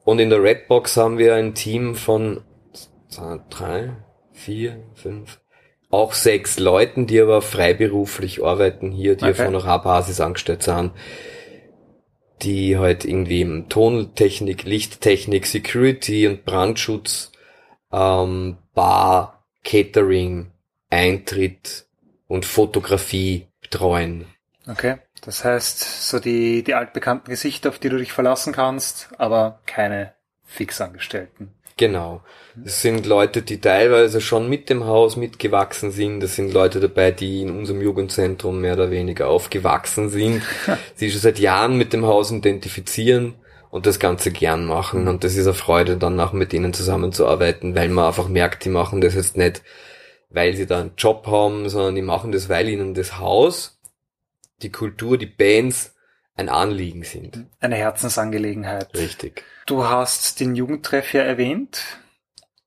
Und 0.05 0.19
in 0.19 0.29
der 0.29 0.43
Redbox 0.43 0.99
haben 0.99 1.17
wir 1.17 1.35
ein 1.35 1.55
Team 1.55 1.95
von 1.95 2.45
zwei, 3.09 3.41
drei, 3.49 3.97
vier, 4.33 4.85
fünf, 4.95 5.41
auch 5.90 6.14
sechs 6.14 6.59
Leuten, 6.59 7.07
die 7.07 7.21
aber 7.21 7.43
freiberuflich 7.43 8.45
arbeiten 8.45 8.90
hier, 8.90 9.16
die 9.16 9.25
okay. 9.25 9.33
auf 9.33 9.47
Honorarbasis 9.47 10.21
angestellt 10.21 10.62
sind, 10.62 10.93
die 12.43 12.76
halt 12.76 13.05
irgendwie 13.05 13.40
im 13.40 13.69
Tontechnik, 13.69 14.64
Lichttechnik, 14.64 15.47
Security 15.47 16.26
und 16.26 16.45
Brandschutz, 16.45 17.33
ähm, 17.93 18.59
Bar, 18.75 19.45
Catering, 19.64 20.50
Eintritt 20.90 21.87
und 22.28 22.45
Fotografie 22.45 23.47
betreuen. 23.61 24.26
Okay, 24.69 24.97
das 25.23 25.45
heißt, 25.45 26.09
so 26.09 26.19
die, 26.19 26.62
die 26.62 26.75
altbekannten 26.75 27.31
Gesichter, 27.31 27.69
auf 27.69 27.78
die 27.78 27.88
du 27.88 27.99
dich 27.99 28.12
verlassen 28.12 28.52
kannst, 28.52 29.09
aber 29.19 29.61
keine 29.66 30.14
Fixangestellten. 30.45 31.55
Genau. 31.78 32.23
Es 32.64 32.80
sind 32.80 33.04
Leute, 33.04 33.42
die 33.42 33.61
teilweise 33.61 34.23
schon 34.23 34.49
mit 34.49 34.71
dem 34.71 34.87
Haus 34.87 35.16
mitgewachsen 35.16 35.90
sind. 35.90 36.21
Das 36.21 36.35
sind 36.35 36.54
Leute 36.54 36.80
dabei, 36.80 37.11
die 37.11 37.42
in 37.42 37.50
unserem 37.50 37.83
Jugendzentrum 37.83 38.62
mehr 38.62 38.75
oder 38.75 38.90
weniger 38.90 39.28
aufgewachsen 39.28 40.09
sind, 40.09 40.42
sie 40.95 41.11
schon 41.11 41.21
seit 41.21 41.38
Jahren 41.38 41.76
mit 41.76 41.92
dem 41.92 42.06
Haus 42.06 42.30
identifizieren 42.30 43.35
und 43.71 43.85
das 43.85 43.99
Ganze 43.99 44.30
gern 44.30 44.64
machen. 44.64 45.06
Und 45.06 45.23
das 45.23 45.37
ist 45.37 45.47
eine 45.47 45.52
Freude, 45.54 45.99
dann 45.99 46.18
auch 46.18 46.33
mit 46.33 46.52
denen 46.52 46.73
zusammenzuarbeiten, 46.73 47.75
weil 47.75 47.90
man 47.90 48.06
einfach 48.06 48.28
merkt, 48.28 48.64
die 48.64 48.71
machen 48.71 49.02
das 49.02 49.14
jetzt 49.14 49.37
nicht, 49.37 49.62
weil 50.30 50.56
sie 50.56 50.64
da 50.64 50.80
einen 50.80 50.92
Job 50.97 51.26
haben, 51.26 51.68
sondern 51.68 51.95
die 51.95 52.02
machen 52.02 52.33
das, 52.33 52.49
weil 52.49 52.71
ihnen 52.71 52.95
das 52.95 53.18
Haus, 53.18 53.78
die 54.62 54.73
Kultur, 54.73 55.18
die 55.18 55.26
Bands 55.26 55.95
ein 56.37 56.49
Anliegen 56.49 57.02
sind. 57.02 57.47
Eine 57.61 57.76
Herzensangelegenheit. 57.76 58.95
Richtig. 58.95 59.45
Du 59.64 59.85
hast 59.85 60.38
den 60.40 60.55
Jugendtreff 60.55 61.12
ja 61.12 61.23
erwähnt. 61.23 61.83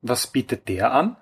Was 0.02 0.28
bietet 0.28 0.68
der 0.68 0.92
an? 0.92 1.18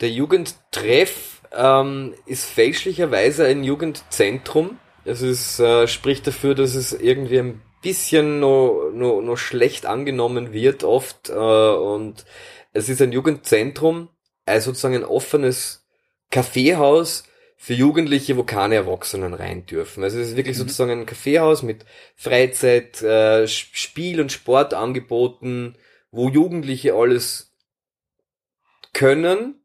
Der 0.00 0.10
Jugendtreff 0.10 1.42
ähm, 1.52 2.14
ist 2.26 2.44
fälschlicherweise 2.44 3.46
ein 3.46 3.64
Jugendzentrum. 3.64 4.78
Es 5.04 5.22
ist, 5.22 5.58
äh, 5.60 5.88
spricht 5.88 6.26
dafür, 6.26 6.54
dass 6.54 6.74
es 6.74 6.92
irgendwie 6.92 7.38
ein 7.38 7.62
bisschen 7.82 8.40
noch, 8.40 8.90
noch, 8.92 9.20
noch 9.22 9.36
schlecht 9.36 9.86
angenommen 9.86 10.52
wird 10.52 10.84
oft. 10.84 11.30
Äh, 11.30 11.32
und 11.32 12.24
es 12.72 12.88
ist 12.88 13.00
ein 13.00 13.12
Jugendzentrum, 13.12 14.08
also 14.46 14.70
sozusagen 14.70 14.96
ein 14.96 15.04
offenes 15.04 15.86
Kaffeehaus 16.30 17.24
für 17.62 17.74
Jugendliche, 17.74 18.36
wo 18.36 18.42
keine 18.42 18.74
Erwachsenen 18.74 19.34
rein 19.34 19.66
dürfen. 19.66 20.02
Also 20.02 20.18
es 20.18 20.30
ist 20.30 20.36
wirklich 20.36 20.56
mhm. 20.56 20.62
sozusagen 20.62 20.90
ein 20.90 21.06
Kaffeehaus 21.06 21.62
mit 21.62 21.84
Freizeit, 22.16 23.00
äh, 23.02 23.46
Spiel- 23.46 24.20
und 24.20 24.32
Sportangeboten, 24.32 25.78
wo 26.10 26.28
Jugendliche 26.28 26.94
alles 26.94 27.54
können, 28.92 29.62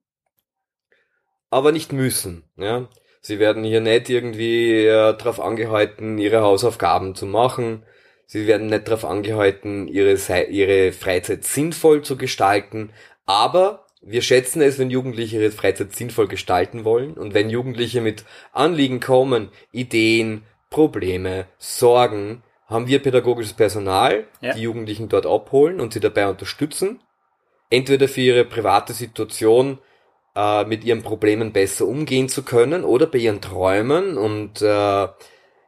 aber 1.49 1.71
nicht 1.71 1.91
müssen. 1.91 2.43
Ja? 2.55 2.87
Sie 3.19 3.39
werden 3.39 3.63
hier 3.63 3.81
nicht 3.81 4.11
irgendwie 4.11 4.85
äh, 4.85 5.17
darauf 5.17 5.39
angehalten, 5.39 6.19
ihre 6.19 6.41
Hausaufgaben 6.41 7.15
zu 7.15 7.25
machen. 7.25 7.81
Sie 8.27 8.45
werden 8.45 8.67
nicht 8.67 8.87
darauf 8.87 9.05
angehalten, 9.05 9.87
ihre, 9.87 10.19
ihre 10.51 10.91
Freizeit 10.91 11.45
sinnvoll 11.45 12.03
zu 12.03 12.15
gestalten. 12.15 12.93
Aber 13.25 13.86
wir 14.09 14.21
schätzen 14.21 14.61
es, 14.61 14.79
wenn 14.79 14.89
Jugendliche 14.89 15.37
ihre 15.41 15.51
Freizeit 15.51 15.93
sinnvoll 15.93 16.27
gestalten 16.27 16.85
wollen 16.85 17.13
und 17.13 17.33
wenn 17.33 17.49
Jugendliche 17.49 17.99
mit 17.99 18.23
Anliegen 18.53 19.01
kommen, 19.01 19.49
Ideen, 19.71 20.43
Probleme, 20.69 21.45
Sorgen, 21.57 22.41
haben 22.67 22.87
wir 22.87 22.99
pädagogisches 22.99 23.53
Personal, 23.53 24.25
ja. 24.41 24.53
die 24.53 24.61
Jugendlichen 24.61 25.09
dort 25.09 25.25
abholen 25.25 25.79
und 25.81 25.93
sie 25.93 25.99
dabei 25.99 26.27
unterstützen, 26.29 27.01
entweder 27.69 28.07
für 28.07 28.21
ihre 28.21 28.45
private 28.45 28.93
Situation 28.93 29.79
äh, 30.35 30.63
mit 30.65 30.85
ihren 30.85 31.03
Problemen 31.03 31.51
besser 31.51 31.85
umgehen 31.85 32.29
zu 32.29 32.43
können 32.43 32.85
oder 32.85 33.07
bei 33.07 33.19
ihren 33.19 33.41
Träumen 33.41 34.17
und 34.17 34.61
äh, 34.61 35.07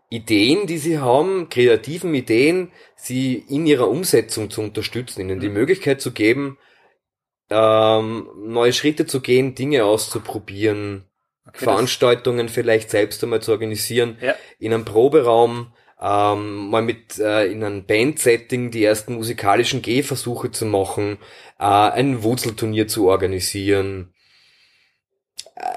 Ideen, 0.09 0.65
die 0.65 0.77
sie 0.77 0.99
haben, 0.99 1.49
kreativen 1.49 2.15
Ideen, 2.15 2.71
sie 2.95 3.35
in 3.35 3.67
ihrer 3.67 3.89
Umsetzung 3.89 4.49
zu 4.49 4.61
unterstützen, 4.61 5.21
ihnen 5.21 5.39
die 5.39 5.49
mhm. 5.49 5.55
Möglichkeit 5.55 6.01
zu 6.01 6.11
geben, 6.11 6.57
ähm, 7.49 8.27
neue 8.37 8.73
Schritte 8.73 9.05
zu 9.05 9.21
gehen, 9.21 9.55
Dinge 9.55 9.85
auszuprobieren, 9.85 11.05
okay, 11.47 11.65
Veranstaltungen 11.65 12.49
vielleicht 12.49 12.89
selbst 12.89 13.23
einmal 13.23 13.41
zu 13.41 13.51
organisieren, 13.51 14.17
ja. 14.21 14.35
in 14.59 14.73
einem 14.73 14.85
Proberaum, 14.85 15.73
ähm, 16.01 16.69
mal 16.69 16.81
mit 16.81 17.19
äh, 17.19 17.51
in 17.51 17.63
einem 17.63 17.85
Band-Setting 17.85 18.71
die 18.71 18.83
ersten 18.83 19.15
musikalischen 19.15 19.81
Gehversuche 19.81 20.51
zu 20.51 20.65
machen, 20.65 21.17
äh, 21.59 21.63
ein 21.63 22.23
Wurzelturnier 22.23 22.87
zu 22.87 23.09
organisieren, 23.09 24.13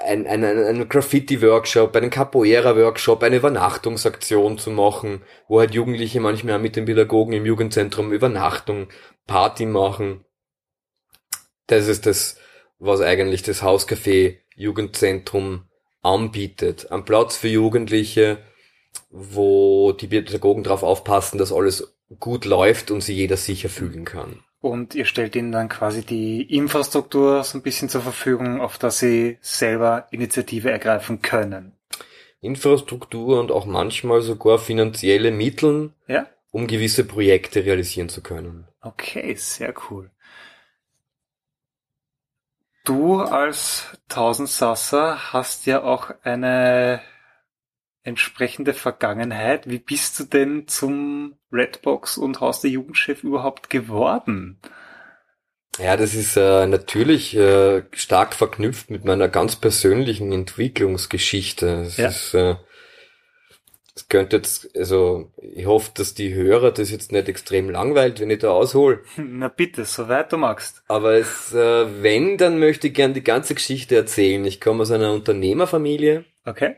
ein, 0.05 0.25
ein, 0.27 0.45
ein 0.45 0.87
Graffiti-Workshop, 0.87 1.93
einen 1.97 2.09
Capoeira-Workshop, 2.09 3.21
eine 3.21 3.35
Übernachtungsaktion 3.35 4.57
zu 4.57 4.71
machen, 4.71 5.23
wo 5.49 5.59
halt 5.59 5.73
Jugendliche 5.73 6.21
manchmal 6.21 6.59
mit 6.59 6.77
den 6.77 6.85
Pädagogen 6.85 7.33
im 7.33 7.45
Jugendzentrum 7.45 8.13
Übernachtung, 8.13 8.87
Party 9.27 9.65
machen 9.65 10.23
das 11.67 11.87
ist 11.87 12.05
das, 12.05 12.37
was 12.79 13.01
eigentlich 13.01 13.43
das 13.43 13.63
Hauscafé 13.63 14.37
Jugendzentrum 14.55 15.63
anbietet. 16.01 16.91
Ein 16.91 17.05
Platz 17.05 17.37
für 17.37 17.47
Jugendliche, 17.47 18.39
wo 19.09 19.93
die 19.93 20.07
Pädagogen 20.07 20.63
darauf 20.63 20.83
aufpassen, 20.83 21.37
dass 21.37 21.53
alles 21.53 21.95
gut 22.19 22.45
läuft 22.45 22.91
und 22.91 23.01
sich 23.01 23.17
jeder 23.17 23.37
sicher 23.37 23.69
fühlen 23.69 24.05
kann. 24.05 24.43
Und 24.59 24.95
ihr 24.95 25.05
stellt 25.05 25.35
ihnen 25.35 25.51
dann 25.51 25.67
quasi 25.67 26.05
die 26.05 26.41
Infrastruktur 26.41 27.43
so 27.43 27.57
ein 27.57 27.63
bisschen 27.63 27.89
zur 27.89 28.01
Verfügung, 28.01 28.61
auf 28.61 28.77
dass 28.77 28.99
sie 28.99 29.37
selber 29.41 30.07
Initiative 30.11 30.71
ergreifen 30.71 31.21
können. 31.21 31.73
Infrastruktur 32.39 33.39
und 33.39 33.51
auch 33.51 33.65
manchmal 33.65 34.21
sogar 34.21 34.59
finanzielle 34.59 35.31
Mittel, 35.31 35.91
ja? 36.07 36.27
um 36.51 36.67
gewisse 36.67 37.03
Projekte 37.03 37.65
realisieren 37.65 38.09
zu 38.09 38.21
können. 38.21 38.67
Okay, 38.81 39.35
sehr 39.35 39.73
cool. 39.89 40.11
Du 42.85 43.21
als 43.21 43.97
Tausendsasser 44.09 45.31
hast 45.31 45.65
ja 45.65 45.83
auch 45.83 46.11
eine 46.23 47.01
entsprechende 48.03 48.73
Vergangenheit. 48.73 49.69
Wie 49.69 49.79
bist 49.79 50.19
du 50.19 50.25
denn 50.25 50.67
zum 50.67 51.37
Redbox 51.51 52.17
und 52.17 52.41
Haus 52.41 52.59
der 52.59 52.71
Jugendchef 52.71 53.23
überhaupt 53.23 53.69
geworden? 53.69 54.59
Ja, 55.79 55.97
das 55.97 56.13
ist 56.13 56.35
äh, 56.35 56.67
natürlich 56.67 57.35
äh, 57.35 57.83
stark 57.93 58.35
verknüpft 58.35 58.91
mit 58.91 59.05
meiner 59.05 59.29
ganz 59.29 59.55
persönlichen 59.55 60.31
Entwicklungsgeschichte. 60.31 61.83
Das 61.85 61.97
ja. 61.97 62.09
ist 62.09 62.33
äh, 62.33 62.55
das 63.95 64.07
könnte 64.07 64.37
jetzt, 64.37 64.75
also 64.75 65.31
ich 65.37 65.67
hoffe, 65.67 65.91
dass 65.93 66.15
die 66.15 66.33
Hörer 66.33 66.71
das 66.71 66.89
jetzt 66.89 67.11
nicht 67.11 67.29
extrem 67.29 67.69
langweilt, 67.69 68.19
wenn 68.19 68.31
ich 68.31 68.39
da 68.39 68.49
aushol. 68.49 69.03
Na 69.17 69.49
bitte, 69.49 69.85
soweit 69.85 70.31
du 70.31 70.37
magst. 70.37 70.83
Aber 70.87 71.13
es, 71.13 71.53
äh, 71.53 72.01
wenn, 72.01 72.37
dann 72.37 72.59
möchte 72.59 72.87
ich 72.87 72.95
gern 72.95 73.13
die 73.13 73.23
ganze 73.23 73.53
Geschichte 73.53 73.95
erzählen. 73.95 74.43
Ich 74.45 74.59
komme 74.59 74.81
aus 74.81 74.89
einer 74.89 75.13
Unternehmerfamilie. 75.13 76.25
Okay. 76.43 76.75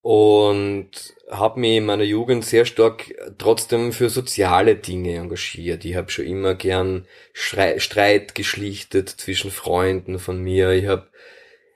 Und 0.00 0.90
habe 1.30 1.60
mich 1.60 1.76
in 1.76 1.84
meiner 1.84 2.04
Jugend 2.04 2.46
sehr 2.46 2.64
stark 2.64 3.14
trotzdem 3.36 3.92
für 3.92 4.08
soziale 4.08 4.74
Dinge 4.76 5.16
engagiert. 5.16 5.84
Ich 5.84 5.96
habe 5.96 6.10
schon 6.10 6.24
immer 6.24 6.54
gern 6.54 7.06
Streit 7.34 8.34
geschlichtet 8.34 9.10
zwischen 9.10 9.50
Freunden 9.50 10.18
von 10.18 10.42
mir. 10.42 10.70
Ich 10.70 10.86
habe 10.86 11.08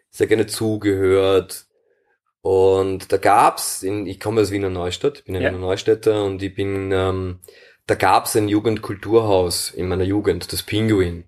sehr 0.09 0.27
gerne 0.29 0.47
zugehört 0.47 1.64
und 2.45 3.11
da 3.11 3.17
gab's, 3.17 3.83
in, 3.83 4.07
ich 4.07 4.21
komme 4.21 4.43
aus 4.43 4.51
Wiener 4.51 4.69
Neustadt, 4.69 5.25
bin 5.25 5.35
ein 5.35 5.41
ja. 5.41 5.49
Wiener 5.49 5.61
Neustädter 5.61 6.25
und 6.25 6.43
ich 6.43 6.55
bin 6.55 6.93
ähm, 6.93 7.39
da 7.87 7.95
gab's 7.95 8.37
ein 8.37 8.49
Jugendkulturhaus 8.49 9.71
in 9.71 9.89
meiner 9.89 10.05
Jugend, 10.05 10.53
das 10.53 10.63
Pinguin. 10.63 11.25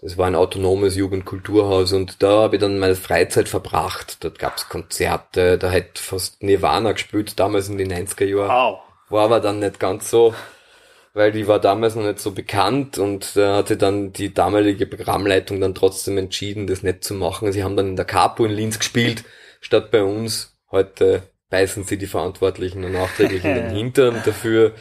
Das 0.00 0.16
war 0.16 0.26
ein 0.26 0.34
autonomes 0.34 0.96
Jugendkulturhaus 0.96 1.92
und 1.92 2.22
da 2.22 2.44
habe 2.44 2.56
ich 2.56 2.62
dann 2.62 2.78
meine 2.78 2.94
Freizeit 2.94 3.46
verbracht. 3.46 4.24
Dort 4.24 4.38
gab's 4.38 4.70
Konzerte, 4.70 5.58
da 5.58 5.70
hat 5.70 5.98
fast 5.98 6.42
Nirvana 6.42 6.92
gespielt, 6.92 7.38
damals 7.38 7.68
in 7.68 7.76
den 7.76 7.92
90er 7.92 8.24
Jahren. 8.24 8.48
Wow. 8.48 8.78
War 9.10 9.24
aber 9.24 9.40
dann 9.40 9.58
nicht 9.58 9.78
ganz 9.78 10.08
so, 10.08 10.34
weil 11.12 11.30
die 11.30 11.46
war 11.46 11.58
damals 11.58 11.94
noch 11.94 12.04
nicht 12.04 12.20
so 12.20 12.32
bekannt 12.32 12.96
und 12.96 13.36
da 13.36 13.56
hatte 13.56 13.76
dann 13.76 14.14
die 14.14 14.32
damalige 14.32 14.86
Programmleitung 14.86 15.60
dann 15.60 15.74
trotzdem 15.74 16.16
entschieden, 16.16 16.66
das 16.66 16.82
nicht 16.82 17.04
zu 17.04 17.12
machen. 17.12 17.52
Sie 17.52 17.62
haben 17.62 17.76
dann 17.76 17.88
in 17.88 17.96
der 17.96 18.06
Capo 18.06 18.46
in 18.46 18.52
Linz 18.52 18.78
gespielt, 18.78 19.24
statt 19.60 19.90
bei 19.90 20.02
uns. 20.02 20.53
Heute 20.74 21.22
beißen 21.50 21.84
sie 21.84 21.96
die 21.96 22.06
Verantwortlichen 22.06 22.84
und 22.84 22.92
nachträglich 22.92 23.44
in 23.44 23.54
den 23.54 23.70
Hintern 23.74 24.22
dafür 24.24 24.74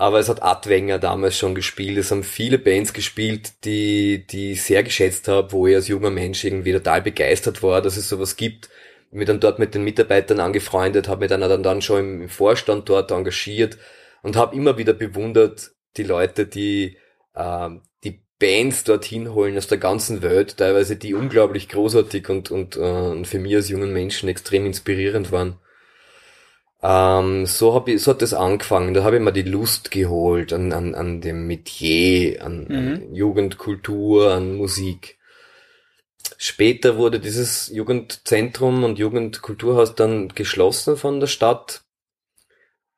aber 0.00 0.18
es 0.18 0.30
hat 0.30 0.42
Adwenger 0.42 0.98
damals 0.98 1.36
schon 1.36 1.54
gespielt. 1.54 1.98
Es 1.98 2.10
haben 2.10 2.22
viele 2.22 2.58
Bands 2.58 2.94
gespielt, 2.94 3.66
die, 3.66 4.26
die 4.26 4.52
ich 4.52 4.62
sehr 4.62 4.82
geschätzt 4.82 5.28
habe, 5.28 5.52
wo 5.52 5.66
ich 5.66 5.74
als 5.74 5.88
junger 5.88 6.08
Mensch 6.08 6.42
irgendwie 6.42 6.72
total 6.72 7.02
begeistert 7.02 7.62
war, 7.62 7.82
dass 7.82 7.98
es 7.98 8.08
sowas 8.08 8.36
gibt. 8.36 8.70
Ich 9.10 9.18
mich 9.18 9.26
dann 9.26 9.40
dort 9.40 9.58
mit 9.58 9.74
den 9.74 9.84
Mitarbeitern 9.84 10.40
angefreundet, 10.40 11.06
habe 11.06 11.20
mich 11.20 11.28
dann, 11.28 11.42
dann, 11.42 11.62
dann 11.62 11.82
schon 11.82 12.22
im 12.22 12.28
Vorstand 12.30 12.88
dort 12.88 13.10
engagiert 13.10 13.76
und 14.22 14.36
habe 14.36 14.56
immer 14.56 14.78
wieder 14.78 14.94
bewundert, 14.94 15.72
die 15.98 16.04
Leute, 16.04 16.46
die 16.46 16.96
äh, 17.34 17.68
die 17.68 17.89
Bands 18.40 18.84
dorthin 18.84 19.34
holen 19.34 19.56
aus 19.56 19.68
der 19.68 19.78
ganzen 19.78 20.22
Welt, 20.22 20.56
teilweise 20.56 20.96
die 20.96 21.14
unglaublich 21.14 21.68
großartig 21.68 22.28
und, 22.28 22.50
und, 22.50 22.76
äh, 22.76 22.80
und 22.80 23.26
für 23.26 23.38
mich 23.38 23.54
als 23.54 23.68
jungen 23.68 23.92
Menschen 23.92 24.28
extrem 24.28 24.66
inspirierend 24.66 25.30
waren. 25.30 25.58
Ähm, 26.82 27.44
so, 27.44 27.74
hab 27.74 27.88
ich, 27.88 28.02
so 28.02 28.12
hat 28.12 28.22
das 28.22 28.32
angefangen. 28.32 28.94
Da 28.94 29.04
habe 29.04 29.16
ich 29.16 29.22
mir 29.22 29.32
die 29.32 29.42
Lust 29.42 29.90
geholt 29.90 30.52
an, 30.52 30.72
an, 30.72 30.94
an 30.94 31.20
dem 31.20 31.46
Metier, 31.46 32.42
an, 32.44 32.64
mhm. 32.68 32.76
an 32.76 33.14
Jugendkultur, 33.14 34.32
an 34.32 34.56
Musik. 34.56 35.18
Später 36.38 36.96
wurde 36.96 37.20
dieses 37.20 37.68
Jugendzentrum 37.68 38.82
und 38.84 38.98
Jugendkulturhaus 38.98 39.94
dann 39.94 40.30
geschlossen 40.30 40.96
von 40.96 41.20
der 41.20 41.26
Stadt. 41.26 41.82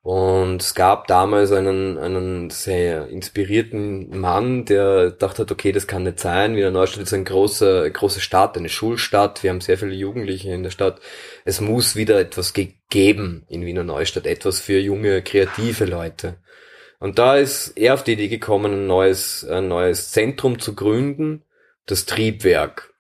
Und 0.03 0.61
es 0.61 0.75
gab 0.75 1.07
damals 1.07 1.53
einen, 1.53 1.97
einen 1.97 2.51
sehr 2.51 3.07
inspirierten 3.07 4.19
Mann, 4.19 4.65
der 4.65 5.13
dachte 5.13 5.47
okay, 5.49 5.71
das 5.71 5.87
kann 5.87 6.03
nicht 6.03 6.19
sein. 6.19 6.57
Wiener 6.57 6.73
Neustadt 6.73 7.05
ist 7.05 7.15
eine 7.15 7.23
große, 7.23 7.89
große 7.93 8.21
Stadt, 8.21 8.57
eine 8.57 8.69
Schulstadt. 8.69 9.45
Wir 9.45 9.51
haben 9.51 9.61
sehr 9.61 9.79
viele 9.79 9.95
Jugendliche 9.95 10.51
in 10.51 10.65
der 10.65 10.71
Stadt. 10.71 11.01
Es 11.45 11.61
muss 11.61 11.95
wieder 11.95 12.19
etwas 12.19 12.53
geben 12.53 13.45
in 13.49 13.65
Wiener 13.65 13.85
Neustadt, 13.85 14.27
etwas 14.27 14.59
für 14.59 14.81
junge, 14.81 15.23
kreative 15.23 15.85
Leute. 15.85 16.39
Und 16.99 17.21
da 17.21 17.37
ist 17.37 17.77
er 17.77 17.95
auf 17.95 18.03
die 18.03 18.15
Idee 18.15 18.29
gekommen, 18.29 18.73
ein 18.73 18.87
neues, 18.89 19.45
ein 19.45 19.69
neues 19.69 20.11
Zentrum 20.11 20.59
zu 20.59 20.75
gründen, 20.75 21.45
das 21.87 22.07
Triebwerk. 22.07 22.93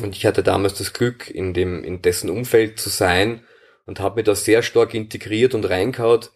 Und 0.00 0.16
ich 0.16 0.24
hatte 0.24 0.44
damals 0.44 0.74
das 0.74 0.92
Glück, 0.92 1.28
in 1.28 1.52
dem, 1.52 1.82
in 1.82 2.00
dessen 2.00 2.30
Umfeld 2.30 2.78
zu 2.78 2.90
sein, 2.90 3.44
und 3.86 4.00
habe 4.00 4.16
mich 4.16 4.24
da 4.24 4.34
sehr 4.34 4.62
stark 4.62 4.94
integriert 4.94 5.54
und 5.54 5.68
reingehaut, 5.68 6.30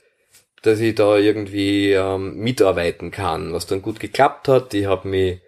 dass 0.63 0.81
ich 0.81 0.95
da 0.95 1.17
irgendwie 1.17 1.93
ähm, 1.93 2.37
mitarbeiten 2.39 3.11
kann, 3.11 3.53
was 3.53 3.67
dann 3.67 3.83
gut 3.83 4.01
geklappt 4.01 4.49
hat. 4.49 4.75
Ich 4.75 4.87
habe 4.87 5.09
mich 5.09 5.41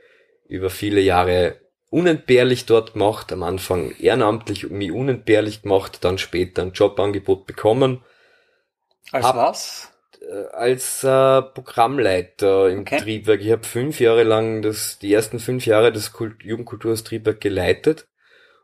über 0.47 0.71
viele 0.71 1.01
Jahre 1.01 1.57
unentbehrlich 1.91 2.67
dort 2.67 2.93
gemacht, 2.93 3.33
am 3.33 3.43
Anfang 3.43 3.93
ehrenamtlich 3.99 4.71
mich 4.71 4.93
unentbehrlich 4.93 5.63
gemacht, 5.63 6.05
dann 6.05 6.19
später 6.19 6.63
ein 6.63 6.73
Jobangebot 6.73 7.47
bekommen. 7.47 8.05
Als 9.11 9.27
hab, 9.27 9.37
was? 9.37 9.93
Äh, 10.21 10.55
als 10.55 11.03
äh, 11.03 11.43
Programmleiter 11.43 12.69
im 12.69 12.81
okay. 12.81 13.01
Triebwerk. 13.01 13.41
Ich 13.41 13.51
habe 13.51 13.65
fünf 13.65 14.01
Jahre 14.01 14.23
lang 14.23 14.63
das, 14.63 14.99
die 14.99 15.13
ersten 15.13 15.39
fünf 15.39 15.67
Jahre 15.67 15.91
des 15.91 16.13
Kult 16.13 16.43
Jugendkulturs 16.45 17.05
Triebwerk 17.05 17.41
geleitet 17.41 18.07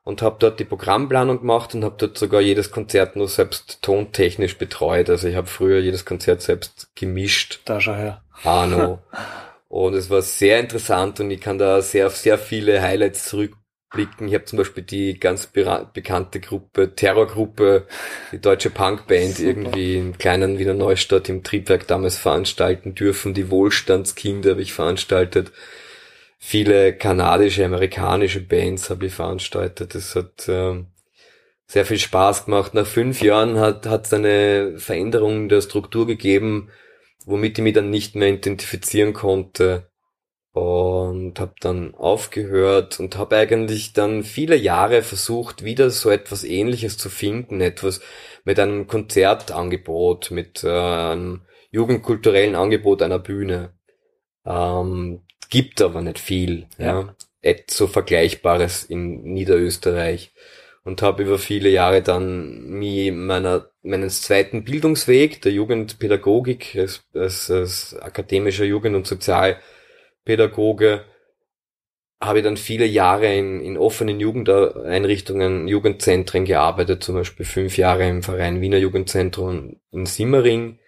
und 0.04 0.20
habe 0.20 0.36
dort 0.38 0.60
die 0.60 0.64
Programmplanung 0.64 1.40
gemacht 1.40 1.74
und 1.74 1.82
habe 1.82 1.96
dort 1.98 2.18
sogar 2.18 2.42
jedes 2.42 2.70
Konzert 2.70 3.16
nur 3.16 3.26
selbst 3.26 3.80
tontechnisch 3.82 4.58
betreut. 4.58 5.08
Also 5.08 5.28
ich 5.28 5.34
habe 5.34 5.46
früher 5.46 5.80
jedes 5.80 6.04
Konzert 6.04 6.42
selbst 6.42 6.94
gemischt. 6.94 7.60
Da 7.64 7.80
schau 7.80 7.94
her. 7.94 8.22
Arno. 8.44 9.02
und 9.68 9.94
es 9.94 10.10
war 10.10 10.20
sehr 10.20 10.60
interessant 10.60 11.20
und 11.20 11.30
ich 11.30 11.40
kann 11.40 11.58
da 11.58 11.80
sehr 11.80 12.06
auf 12.06 12.16
sehr 12.16 12.36
viele 12.36 12.82
Highlights 12.82 13.24
zurückblicken. 13.24 14.28
Ich 14.28 14.34
habe 14.34 14.44
zum 14.44 14.58
Beispiel 14.58 14.82
die 14.82 15.18
ganz 15.18 15.46
bekannte 15.46 16.38
Gruppe, 16.40 16.94
Terrorgruppe, 16.94 17.86
die 18.30 18.40
deutsche 18.40 18.68
Punkband 18.68 19.38
irgendwie 19.38 19.96
in 19.96 20.18
kleinen 20.18 20.58
Wiener 20.58 20.74
Neustadt 20.74 21.30
im 21.30 21.42
Triebwerk 21.42 21.86
damals 21.86 22.18
veranstalten 22.18 22.94
dürfen. 22.94 23.32
Die 23.32 23.50
Wohlstandskinder 23.50 24.50
habe 24.50 24.62
ich 24.62 24.74
veranstaltet 24.74 25.50
viele 26.46 26.94
kanadische, 26.94 27.64
amerikanische 27.64 28.42
Bands 28.42 28.90
habe 28.90 29.06
ich 29.06 29.14
veranstaltet. 29.14 29.94
Das 29.94 30.14
hat 30.14 30.46
ähm, 30.46 30.88
sehr 31.66 31.86
viel 31.86 31.98
Spaß 31.98 32.44
gemacht. 32.44 32.74
Nach 32.74 32.86
fünf 32.86 33.22
Jahren 33.22 33.58
hat 33.58 33.86
es 33.86 34.12
eine 34.12 34.78
Veränderung 34.78 35.48
der 35.48 35.62
Struktur 35.62 36.06
gegeben, 36.06 36.68
womit 37.24 37.56
ich 37.56 37.64
mich 37.64 37.72
dann 37.72 37.88
nicht 37.88 38.14
mehr 38.14 38.28
identifizieren 38.28 39.14
konnte 39.14 39.88
und 40.52 41.40
habe 41.40 41.54
dann 41.60 41.94
aufgehört 41.94 43.00
und 43.00 43.16
habe 43.16 43.36
eigentlich 43.36 43.94
dann 43.94 44.22
viele 44.22 44.54
Jahre 44.54 45.00
versucht, 45.00 45.64
wieder 45.64 45.88
so 45.88 46.10
etwas 46.10 46.44
Ähnliches 46.44 46.98
zu 46.98 47.08
finden, 47.08 47.62
etwas 47.62 48.02
mit 48.44 48.60
einem 48.60 48.86
Konzertangebot, 48.86 50.30
mit 50.30 50.62
äh, 50.62 50.68
einem 50.68 51.40
jugendkulturellen 51.70 52.54
Angebot 52.54 53.00
einer 53.00 53.18
Bühne. 53.18 53.72
Ähm, 54.44 55.22
gibt 55.48 55.82
aber 55.82 56.02
nicht 56.02 56.18
viel, 56.18 56.66
ja. 56.78 57.14
ja. 57.42 57.54
so 57.68 57.86
Vergleichbares 57.86 58.84
in 58.84 59.22
Niederösterreich. 59.22 60.32
Und 60.84 61.00
habe 61.00 61.22
über 61.22 61.38
viele 61.38 61.70
Jahre 61.70 62.02
dann 62.02 62.68
mich 62.68 63.10
meiner, 63.10 63.70
meinen 63.82 64.10
zweiten 64.10 64.64
Bildungsweg 64.64 65.40
der 65.40 65.52
Jugendpädagogik 65.52 66.76
als, 66.76 67.04
als, 67.14 67.50
als 67.50 67.96
akademischer 67.96 68.66
Jugend- 68.66 68.94
und 68.94 69.06
Sozialpädagoge 69.06 71.06
habe 72.26 72.38
ich 72.38 72.44
dann 72.44 72.56
viele 72.56 72.86
Jahre 72.86 73.34
in, 73.34 73.60
in 73.60 73.76
offenen 73.76 74.20
Jugendeinrichtungen, 74.20 75.68
Jugendzentren 75.68 76.44
gearbeitet, 76.44 77.02
zum 77.02 77.16
Beispiel 77.16 77.46
fünf 77.46 77.76
Jahre 77.76 78.08
im 78.08 78.22
Verein 78.22 78.60
Wiener 78.60 78.78
Jugendzentrum 78.78 79.76
in 79.90 80.06
Simmering, 80.06 80.78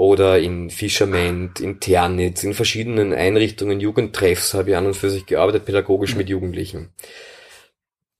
oder 0.00 0.38
in 0.38 0.70
Fischerment, 0.70 1.60
in 1.60 1.78
Ternitz, 1.78 2.42
in 2.42 2.54
verschiedenen 2.54 3.12
Einrichtungen, 3.12 3.80
Jugendtreffs 3.80 4.54
habe 4.54 4.70
ich 4.70 4.76
an 4.76 4.86
und 4.86 4.96
für 4.96 5.10
sich 5.10 5.26
gearbeitet, 5.26 5.66
pädagogisch 5.66 6.16
mit 6.16 6.30
Jugendlichen. 6.30 6.90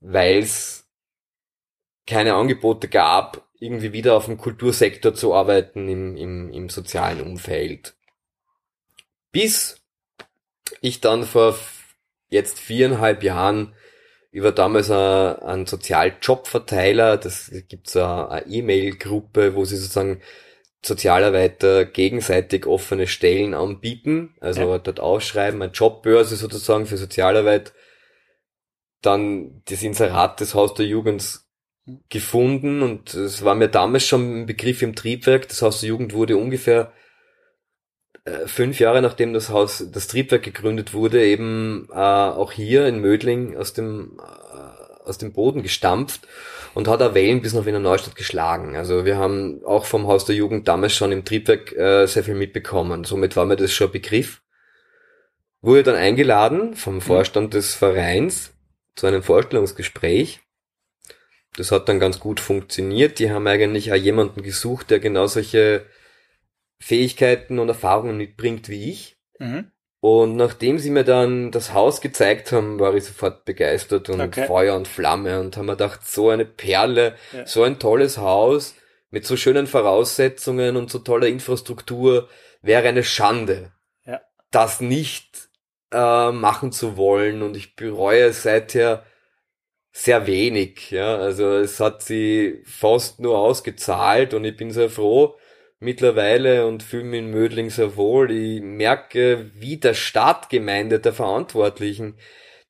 Weil 0.00 0.40
es 0.40 0.86
keine 2.06 2.34
Angebote 2.34 2.88
gab, 2.88 3.48
irgendwie 3.58 3.94
wieder 3.94 4.14
auf 4.14 4.26
dem 4.26 4.36
Kultursektor 4.36 5.14
zu 5.14 5.32
arbeiten 5.32 5.88
im, 5.88 6.18
im, 6.18 6.52
im 6.52 6.68
sozialen 6.68 7.22
Umfeld. 7.22 7.94
Bis 9.32 9.80
ich 10.82 11.00
dann 11.00 11.24
vor 11.24 11.58
jetzt 12.28 12.58
viereinhalb 12.58 13.22
Jahren 13.22 13.74
über 14.32 14.52
damals 14.52 14.90
einen 14.90 15.64
Sozialjobverteiler, 15.64 17.16
das 17.16 17.50
gibt's 17.68 17.96
eine 17.96 18.44
E-Mail-Gruppe, 18.46 19.54
wo 19.54 19.64
sie 19.64 19.78
sozusagen 19.78 20.20
Sozialarbeiter 20.82 21.84
gegenseitig 21.84 22.66
offene 22.66 23.06
Stellen 23.06 23.54
anbieten, 23.54 24.34
also 24.40 24.72
ja. 24.72 24.78
dort 24.78 25.00
ausschreiben, 25.00 25.60
eine 25.60 25.72
Jobbörse 25.72 26.36
sozusagen 26.36 26.86
für 26.86 26.96
Sozialarbeit, 26.96 27.74
dann 29.02 29.62
das 29.66 29.82
Inserat 29.82 30.40
des 30.40 30.54
Haus 30.54 30.74
der 30.74 30.86
Jugend 30.86 31.40
gefunden 32.08 32.82
und 32.82 33.14
es 33.14 33.44
war 33.44 33.54
mir 33.54 33.68
damals 33.68 34.06
schon 34.06 34.42
ein 34.42 34.46
Begriff 34.46 34.82
im 34.82 34.94
Triebwerk. 34.94 35.48
Das 35.48 35.62
Haus 35.62 35.80
der 35.80 35.88
Jugend 35.88 36.14
wurde 36.14 36.36
ungefähr 36.36 36.92
äh, 38.24 38.46
fünf 38.46 38.80
Jahre 38.80 39.02
nachdem 39.02 39.32
das 39.32 39.48
Haus, 39.48 39.84
das 39.90 40.06
Triebwerk 40.08 40.42
gegründet 40.42 40.92
wurde, 40.92 41.24
eben 41.24 41.88
äh, 41.90 41.94
auch 41.94 42.52
hier 42.52 42.86
in 42.86 43.00
Mödling 43.00 43.56
aus 43.56 43.72
dem 43.72 44.20
aus 45.04 45.18
dem 45.18 45.32
Boden 45.32 45.62
gestampft 45.62 46.26
und 46.74 46.88
hat 46.88 47.02
auch 47.02 47.14
Wellen 47.14 47.42
bis 47.42 47.54
nach 47.54 47.66
Wiener 47.66 47.78
Neustadt 47.78 48.16
geschlagen. 48.16 48.76
Also 48.76 49.04
wir 49.04 49.16
haben 49.16 49.64
auch 49.64 49.84
vom 49.84 50.06
Haus 50.06 50.24
der 50.24 50.36
Jugend 50.36 50.68
damals 50.68 50.94
schon 50.94 51.12
im 51.12 51.24
Triebwerk 51.24 51.72
äh, 51.72 52.06
sehr 52.06 52.24
viel 52.24 52.34
mitbekommen. 52.34 53.04
Somit 53.04 53.36
war 53.36 53.46
mir 53.46 53.56
das 53.56 53.72
schon 53.72 53.88
ein 53.88 53.92
Begriff. 53.92 54.42
Wurde 55.62 55.82
dann 55.82 55.96
eingeladen 55.96 56.74
vom 56.74 56.96
mhm. 56.96 57.00
Vorstand 57.00 57.54
des 57.54 57.74
Vereins 57.74 58.52
zu 58.94 59.06
einem 59.06 59.22
Vorstellungsgespräch. 59.22 60.40
Das 61.56 61.72
hat 61.72 61.88
dann 61.88 61.98
ganz 61.98 62.20
gut 62.20 62.40
funktioniert. 62.40 63.18
Die 63.18 63.30
haben 63.30 63.46
eigentlich 63.46 63.92
auch 63.92 63.96
jemanden 63.96 64.42
gesucht, 64.42 64.90
der 64.90 65.00
genau 65.00 65.26
solche 65.26 65.86
Fähigkeiten 66.78 67.58
und 67.58 67.68
Erfahrungen 67.68 68.16
mitbringt 68.16 68.68
wie 68.68 68.90
ich. 68.90 69.18
Mhm. 69.38 69.70
Und 70.00 70.36
nachdem 70.36 70.78
sie 70.78 70.90
mir 70.90 71.04
dann 71.04 71.50
das 71.50 71.74
Haus 71.74 72.00
gezeigt 72.00 72.52
haben, 72.52 72.80
war 72.80 72.94
ich 72.94 73.04
sofort 73.04 73.44
begeistert 73.44 74.08
und 74.08 74.20
okay. 74.20 74.46
Feuer 74.46 74.74
und 74.74 74.88
Flamme 74.88 75.38
und 75.40 75.58
haben 75.58 75.66
mir 75.66 75.72
gedacht, 75.72 76.08
so 76.08 76.30
eine 76.30 76.46
Perle, 76.46 77.16
ja. 77.32 77.46
so 77.46 77.62
ein 77.64 77.78
tolles 77.78 78.16
Haus, 78.16 78.74
mit 79.10 79.26
so 79.26 79.36
schönen 79.36 79.66
Voraussetzungen 79.66 80.76
und 80.76 80.90
so 80.90 81.00
toller 81.00 81.26
Infrastruktur 81.26 82.28
wäre 82.62 82.88
eine 82.88 83.04
Schande, 83.04 83.72
ja. 84.06 84.22
das 84.50 84.80
nicht 84.80 85.50
äh, 85.92 86.32
machen 86.32 86.72
zu 86.72 86.96
wollen. 86.96 87.42
Und 87.42 87.54
ich 87.54 87.76
bereue 87.76 88.22
es 88.22 88.42
seither 88.42 89.04
sehr 89.92 90.26
wenig. 90.26 90.92
Ja, 90.92 91.16
also 91.16 91.56
es 91.58 91.78
hat 91.78 92.02
sie 92.02 92.62
fast 92.64 93.20
nur 93.20 93.36
ausgezahlt 93.36 94.32
und 94.32 94.44
ich 94.46 94.56
bin 94.56 94.70
sehr 94.70 94.88
froh 94.88 95.36
mittlerweile 95.80 96.66
und 96.66 96.82
fühle 96.82 97.04
mich 97.04 97.20
in 97.20 97.30
Mödling 97.30 97.70
sehr 97.70 97.96
wohl. 97.96 98.30
Ich 98.30 98.62
merke, 98.62 99.50
wie 99.54 99.78
der 99.78 99.94
Stadtgemeinde 99.94 101.00
der 101.00 101.12
Verantwortlichen 101.12 102.14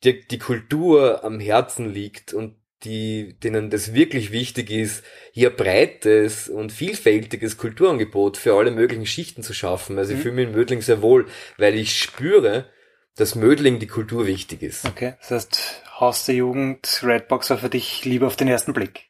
die, 0.04 0.26
die 0.26 0.38
Kultur 0.38 1.24
am 1.24 1.40
Herzen 1.40 1.92
liegt 1.92 2.32
und 2.32 2.56
die, 2.84 3.38
denen 3.40 3.68
das 3.68 3.92
wirklich 3.92 4.32
wichtig 4.32 4.70
ist, 4.70 5.04
hier 5.32 5.50
breites 5.50 6.48
und 6.48 6.72
vielfältiges 6.72 7.58
Kulturangebot 7.58 8.38
für 8.38 8.54
alle 8.54 8.70
möglichen 8.70 9.04
Schichten 9.04 9.42
zu 9.42 9.52
schaffen. 9.52 9.98
Also 9.98 10.12
ich 10.12 10.18
mhm. 10.18 10.22
fühle 10.22 10.34
mich 10.36 10.46
in 10.46 10.52
Mödling 10.52 10.80
sehr 10.80 11.02
wohl, 11.02 11.26
weil 11.58 11.74
ich 11.74 11.98
spüre, 11.98 12.70
dass 13.16 13.34
Mödling 13.34 13.80
die 13.80 13.86
Kultur 13.86 14.26
wichtig 14.26 14.62
ist. 14.62 14.86
Okay, 14.86 15.14
das 15.20 15.30
heißt, 15.30 15.82
Haus 16.00 16.24
der 16.24 16.36
Jugend, 16.36 17.02
Redbox 17.02 17.50
war 17.50 17.58
für 17.58 17.68
dich 17.68 18.06
lieber 18.06 18.26
auf 18.26 18.36
den 18.36 18.48
ersten 18.48 18.72
Blick. 18.72 19.09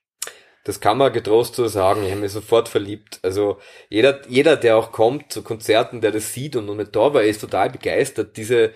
Das 0.64 0.81
kann 0.81 0.99
man 0.99 1.12
getrost 1.12 1.55
so 1.55 1.68
sagen. 1.68 2.05
Ich 2.05 2.11
habe 2.11 2.20
mich 2.20 2.33
sofort 2.33 2.68
verliebt. 2.68 3.18
Also 3.23 3.59
jeder, 3.88 4.20
jeder, 4.29 4.57
der 4.57 4.77
auch 4.77 4.92
kommt 4.92 5.33
zu 5.33 5.42
Konzerten, 5.42 6.01
der 6.01 6.12
das 6.12 6.35
sieht 6.35 6.57
und 6.57 6.66
noch 6.66 6.75
nicht 6.75 6.94
da 6.94 7.14
war, 7.14 7.23
ist 7.23 7.40
total 7.40 7.70
begeistert. 7.70 8.37
Diese, 8.37 8.73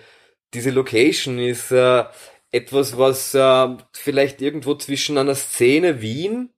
diese 0.53 0.71
Location 0.71 1.37
ist 1.37 1.71
äh, 1.71 2.05
etwas, 2.51 2.97
was 2.97 3.35
äh, 3.35 3.77
vielleicht 3.93 4.41
irgendwo 4.41 4.75
zwischen 4.75 5.17
einer 5.17 5.35
Szene 5.35 6.01
Wien 6.01 6.53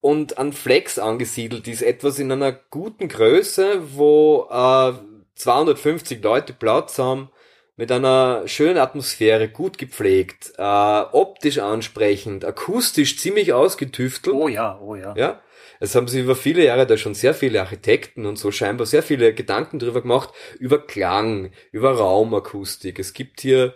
und 0.00 0.38
an 0.38 0.52
Flex 0.52 0.98
angesiedelt 0.98 1.66
ist. 1.66 1.82
Etwas 1.82 2.18
in 2.20 2.30
einer 2.30 2.52
guten 2.52 3.08
Größe, 3.08 3.96
wo 3.96 4.46
äh, 4.50 4.92
250 5.34 6.22
Leute 6.22 6.52
Platz 6.52 6.98
haben 6.98 7.30
mit 7.78 7.92
einer 7.92 8.42
schönen 8.48 8.76
Atmosphäre, 8.76 9.48
gut 9.48 9.78
gepflegt, 9.78 10.52
äh, 10.58 10.62
optisch 10.62 11.58
ansprechend, 11.58 12.44
akustisch 12.44 13.18
ziemlich 13.18 13.52
ausgetüftelt. 13.52 14.34
Oh 14.34 14.48
ja, 14.48 14.80
oh 14.80 14.96
ja. 14.96 15.14
Ja. 15.16 15.40
Es 15.78 15.94
haben 15.94 16.08
sich 16.08 16.22
über 16.22 16.34
viele 16.34 16.64
Jahre 16.64 16.88
da 16.88 16.96
schon 16.96 17.14
sehr 17.14 17.34
viele 17.34 17.60
Architekten 17.60 18.26
und 18.26 18.36
so 18.36 18.50
scheinbar 18.50 18.84
sehr 18.84 19.04
viele 19.04 19.32
Gedanken 19.32 19.78
drüber 19.78 20.02
gemacht, 20.02 20.30
über 20.58 20.84
Klang, 20.84 21.52
über 21.70 21.92
Raumakustik. 21.92 22.98
Es 22.98 23.12
gibt 23.12 23.40
hier, 23.40 23.74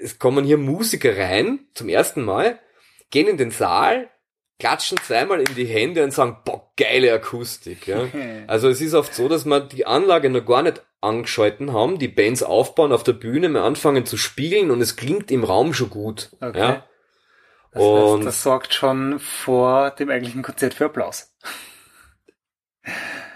es 0.00 0.18
kommen 0.18 0.46
hier 0.46 0.56
Musiker 0.56 1.14
rein, 1.14 1.66
zum 1.74 1.90
ersten 1.90 2.24
Mal, 2.24 2.58
gehen 3.10 3.28
in 3.28 3.36
den 3.36 3.50
Saal, 3.50 4.08
klatschen 4.58 4.96
zweimal 5.02 5.40
in 5.40 5.54
die 5.54 5.66
Hände 5.66 6.02
und 6.02 6.12
sagen, 6.12 6.38
boah, 6.46 6.72
geile 6.78 7.12
Akustik. 7.12 7.86
Ja. 7.86 8.08
Also 8.46 8.70
es 8.70 8.80
ist 8.80 8.94
oft 8.94 9.14
so, 9.14 9.28
dass 9.28 9.44
man 9.44 9.68
die 9.68 9.84
Anlage 9.84 10.30
noch 10.30 10.46
gar 10.46 10.62
nicht 10.62 10.82
angeschalten 11.00 11.72
haben, 11.72 11.98
die 11.98 12.08
Bands 12.08 12.42
aufbauen 12.42 12.92
auf 12.92 13.04
der 13.04 13.12
Bühne, 13.12 13.48
mal 13.48 13.62
anfangen 13.62 14.04
zu 14.06 14.16
spielen 14.16 14.70
und 14.70 14.80
es 14.80 14.96
klingt 14.96 15.30
im 15.30 15.44
Raum 15.44 15.72
schon 15.74 15.90
gut. 15.90 16.30
Okay. 16.40 16.58
Ja. 16.58 16.84
Das 17.72 17.82
und 17.82 18.18
heißt, 18.18 18.26
das 18.26 18.42
sorgt 18.42 18.74
schon 18.74 19.18
vor 19.18 19.90
dem 19.90 20.10
eigentlichen 20.10 20.42
Konzert 20.42 20.74
für 20.74 20.86
Applaus. 20.86 21.34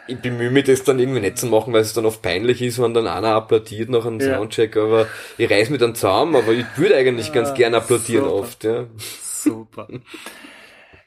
Ich 0.09 0.19
bemühe 0.19 0.51
mich 0.51 0.65
das 0.65 0.83
dann 0.83 0.99
irgendwie 0.99 1.21
nicht 1.21 1.39
zu 1.39 1.47
machen, 1.47 1.73
weil 1.73 1.83
es 1.83 1.93
dann 1.93 2.07
oft 2.07 2.23
peinlich 2.23 2.61
ist, 2.61 2.83
wenn 2.83 2.95
dann 2.95 3.07
einer 3.07 3.35
applaudiert 3.35 3.89
nach 3.89 4.05
einem 4.05 4.21
ja. 4.21 4.37
Soundcheck, 4.37 4.77
aber 4.77 5.07
ich 5.39 5.49
reiß 5.49 5.71
mich 5.71 5.79
dann 5.79 5.95
zusammen, 5.95 6.35
aber 6.35 6.53
ich 6.53 6.67
würde 6.77 6.97
eigentlich 6.97 7.29
ja, 7.29 7.35
ganz 7.35 7.55
gern 7.55 7.75
applaudieren 7.75 8.25
super. 8.25 8.37
oft, 8.37 8.65
ja. 8.65 8.87
Super. 9.23 9.89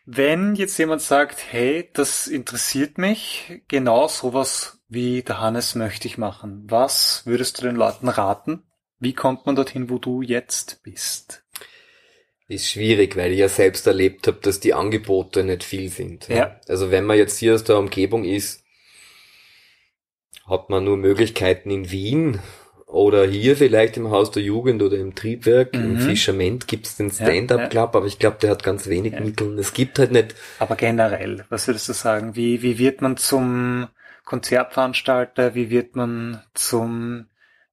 Wenn 0.05 0.55
jetzt 0.55 0.77
jemand 0.77 1.01
sagt, 1.01 1.39
hey, 1.49 1.89
das 1.93 2.27
interessiert 2.27 2.97
mich, 2.97 3.63
genau 3.67 4.07
sowas 4.07 4.74
wie 4.87 5.23
der 5.23 5.39
Hannes 5.39 5.75
möchte 5.75 6.07
ich 6.07 6.17
machen, 6.17 6.63
was 6.67 7.23
würdest 7.25 7.57
du 7.57 7.63
den 7.63 7.75
Leuten 7.75 8.07
raten? 8.07 8.63
Wie 8.99 9.13
kommt 9.13 9.45
man 9.45 9.55
dorthin, 9.55 9.89
wo 9.89 9.97
du 9.97 10.21
jetzt 10.21 10.81
bist? 10.83 11.43
Ist 12.47 12.69
schwierig, 12.69 13.15
weil 13.15 13.31
ich 13.31 13.39
ja 13.39 13.49
selbst 13.49 13.87
erlebt 13.87 14.27
habe, 14.27 14.37
dass 14.41 14.59
die 14.59 14.75
Angebote 14.75 15.43
nicht 15.43 15.63
viel 15.63 15.89
sind. 15.89 16.27
Ja. 16.27 16.59
Also 16.67 16.91
wenn 16.91 17.05
man 17.05 17.17
jetzt 17.17 17.37
hier 17.37 17.55
aus 17.55 17.63
der 17.63 17.79
Umgebung 17.79 18.23
ist, 18.23 18.63
hat 20.47 20.69
man 20.69 20.83
nur 20.83 20.95
Möglichkeiten 20.97 21.71
in 21.71 21.89
Wien 21.89 22.39
oder 22.85 23.25
hier 23.25 23.57
vielleicht 23.57 23.97
im 23.97 24.11
Haus 24.11 24.29
der 24.29 24.43
Jugend 24.43 24.83
oder 24.83 24.97
im 24.97 25.15
Triebwerk, 25.15 25.73
mhm. 25.73 25.83
im 25.83 25.97
Fischerment 25.97 26.67
gibt's 26.67 26.97
den 26.97 27.09
Stand-Up-Club, 27.09 27.93
ja. 27.93 27.97
aber 27.97 28.05
ich 28.05 28.19
glaube, 28.19 28.37
der 28.39 28.51
hat 28.51 28.63
ganz 28.63 28.87
wenig 28.87 29.13
ja. 29.13 29.21
Mittel. 29.21 29.57
Es 29.57 29.73
gibt 29.73 29.97
halt 29.97 30.11
nicht. 30.11 30.35
Aber 30.59 30.75
generell, 30.75 31.45
was 31.49 31.67
würdest 31.67 31.89
du 31.89 31.93
sagen? 31.93 32.35
Wie, 32.35 32.61
wie 32.61 32.77
wird 32.77 33.01
man 33.01 33.17
zum 33.17 33.87
Konzertveranstalter? 34.25 35.55
Wie 35.55 35.69
wird 35.69 35.95
man 35.95 36.43
zum 36.53 37.27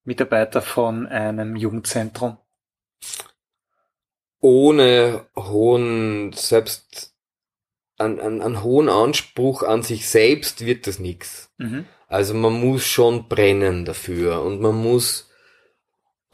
Mitarbeiter 0.05 0.63
von 0.63 1.07
einem 1.07 1.57
Jugendzentrum? 1.57 2.39
Ohne 4.41 5.27
hohen, 5.37 6.33
selbst 6.33 7.15
an, 7.99 8.21
an, 8.21 8.41
an 8.41 8.63
hohen 8.63 8.89
Anspruch 8.89 9.63
an 9.63 9.83
sich 9.83 10.09
selbst 10.09 10.67
wird 10.67 10.87
das 10.87 10.99
nichts. 10.99 11.51
Mhm. 11.59 11.87
Also 12.09 12.35
man 12.35 12.53
muss 12.53 12.85
schon 12.85 13.29
brennen 13.29 13.85
dafür 13.85 14.43
und 14.43 14.61
man 14.61 14.75
muss 14.75 15.31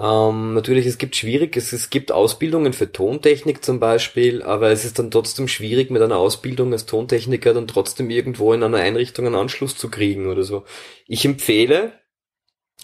ähm, 0.00 0.54
natürlich, 0.54 0.86
es 0.86 0.98
gibt 0.98 1.16
schwierig, 1.16 1.56
es, 1.56 1.72
es 1.72 1.90
gibt 1.90 2.12
Ausbildungen 2.12 2.72
für 2.72 2.92
Tontechnik 2.92 3.64
zum 3.64 3.80
Beispiel, 3.80 4.42
aber 4.42 4.70
es 4.70 4.84
ist 4.84 4.98
dann 4.98 5.10
trotzdem 5.10 5.48
schwierig, 5.48 5.90
mit 5.90 6.02
einer 6.02 6.18
Ausbildung 6.18 6.72
als 6.72 6.86
Tontechniker 6.86 7.52
dann 7.52 7.66
trotzdem 7.66 8.08
irgendwo 8.08 8.52
in 8.52 8.62
einer 8.62 8.78
Einrichtung 8.78 9.26
einen 9.26 9.34
Anschluss 9.34 9.76
zu 9.76 9.90
kriegen 9.90 10.28
oder 10.28 10.44
so. 10.44 10.64
Ich 11.06 11.24
empfehle, 11.24 11.94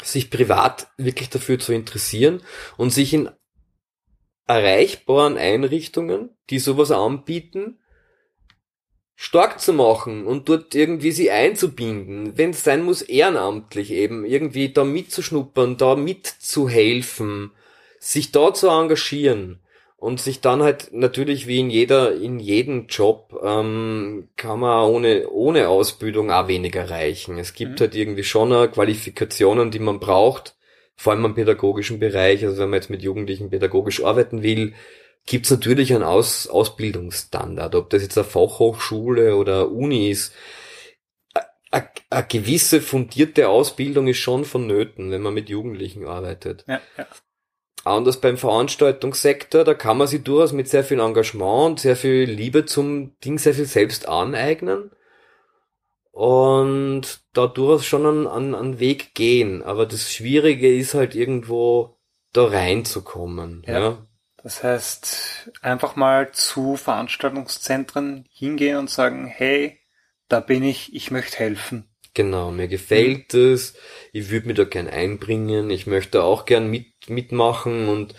sich 0.02 0.28
privat 0.28 0.88
wirklich 0.96 1.30
dafür 1.30 1.60
zu 1.60 1.72
interessieren 1.72 2.42
und 2.76 2.90
sich 2.90 3.14
in 3.14 3.30
erreichbaren 4.46 5.38
Einrichtungen, 5.38 6.30
die 6.50 6.58
sowas 6.58 6.90
anbieten, 6.90 7.78
stark 9.16 9.60
zu 9.60 9.72
machen 9.72 10.26
und 10.26 10.48
dort 10.48 10.74
irgendwie 10.74 11.12
sie 11.12 11.30
einzubinden, 11.30 12.36
wenn 12.36 12.50
es 12.50 12.64
sein 12.64 12.82
muss, 12.82 13.02
ehrenamtlich 13.02 13.90
eben, 13.92 14.24
irgendwie 14.24 14.70
da 14.70 14.84
mitzuschnuppern, 14.84 15.76
da 15.76 15.94
mitzuhelfen, 15.94 17.52
sich 18.00 18.32
da 18.32 18.52
zu 18.52 18.68
engagieren 18.68 19.60
und 19.96 20.20
sich 20.20 20.40
dann 20.40 20.62
halt 20.62 20.90
natürlich 20.92 21.46
wie 21.46 21.60
in 21.60 21.70
jeder, 21.70 22.14
in 22.14 22.38
jedem 22.38 22.88
Job 22.88 23.40
ähm, 23.42 24.28
kann 24.36 24.60
man 24.60 24.90
ohne, 24.90 25.30
ohne 25.30 25.68
Ausbildung 25.68 26.30
auch 26.30 26.48
wenig 26.48 26.74
erreichen. 26.74 27.38
Es 27.38 27.54
gibt 27.54 27.78
mhm. 27.78 27.80
halt 27.80 27.94
irgendwie 27.94 28.24
schon 28.24 28.50
Qualifikationen, 28.70 29.70
die 29.70 29.78
man 29.78 30.00
braucht, 30.00 30.56
vor 30.96 31.12
allem 31.12 31.24
im 31.24 31.34
pädagogischen 31.34 32.00
Bereich, 32.00 32.44
also 32.44 32.58
wenn 32.58 32.70
man 32.70 32.80
jetzt 32.80 32.90
mit 32.90 33.02
Jugendlichen 33.02 33.50
pädagogisch 33.50 34.04
arbeiten 34.04 34.42
will, 34.42 34.74
gibt's 35.26 35.50
natürlich 35.50 35.94
einen 35.94 36.02
Aus 36.02 36.46
Ausbildungsstandard, 36.46 37.74
ob 37.74 37.90
das 37.90 38.02
jetzt 38.02 38.18
eine 38.18 38.26
Fachhochschule 38.26 39.36
oder 39.36 39.70
Uni 39.70 40.10
ist. 40.10 40.34
Eine 41.70 42.26
gewisse 42.28 42.80
fundierte 42.80 43.48
Ausbildung 43.48 44.06
ist 44.06 44.18
schon 44.18 44.44
vonnöten, 44.44 45.10
wenn 45.10 45.22
man 45.22 45.34
mit 45.34 45.48
Jugendlichen 45.48 46.06
arbeitet. 46.06 46.64
Ja, 46.68 46.80
ja. 46.96 47.06
Anders 47.84 48.20
beim 48.20 48.38
Veranstaltungssektor, 48.38 49.64
da 49.64 49.74
kann 49.74 49.98
man 49.98 50.06
sich 50.06 50.22
durchaus 50.22 50.52
mit 50.52 50.68
sehr 50.68 50.84
viel 50.84 51.00
Engagement 51.00 51.70
und 51.70 51.80
sehr 51.80 51.96
viel 51.96 52.24
Liebe 52.24 52.64
zum 52.64 53.18
Ding 53.20 53.38
sehr 53.38 53.54
viel 53.54 53.66
selbst 53.66 54.08
aneignen 54.08 54.90
und 56.14 57.22
da 57.32 57.48
durchaus 57.48 57.84
schon 57.84 58.06
einen, 58.06 58.26
einen, 58.28 58.54
einen 58.54 58.78
Weg 58.78 59.14
gehen. 59.14 59.64
Aber 59.64 59.84
das 59.84 60.12
Schwierige 60.12 60.74
ist 60.74 60.94
halt 60.94 61.16
irgendwo 61.16 61.98
da 62.32 62.44
reinzukommen. 62.44 63.64
Ja. 63.66 63.78
ja. 63.80 64.06
Das 64.44 64.62
heißt, 64.62 65.52
einfach 65.62 65.96
mal 65.96 66.30
zu 66.32 66.76
Veranstaltungszentren 66.76 68.26
hingehen 68.30 68.76
und 68.76 68.90
sagen, 68.90 69.26
hey, 69.26 69.80
da 70.28 70.40
bin 70.40 70.62
ich, 70.62 70.94
ich 70.94 71.10
möchte 71.10 71.38
helfen. 71.38 71.88
Genau, 72.12 72.50
mir 72.50 72.68
gefällt 72.68 73.32
mhm. 73.32 73.54
es, 73.54 73.74
ich 74.12 74.28
würde 74.28 74.46
mich 74.46 74.56
da 74.56 74.64
gern 74.64 74.86
einbringen, 74.86 75.70
ich 75.70 75.86
möchte 75.86 76.22
auch 76.22 76.44
gern 76.44 76.70
mit, 76.70 77.08
mitmachen 77.08 77.88
und 77.88 78.14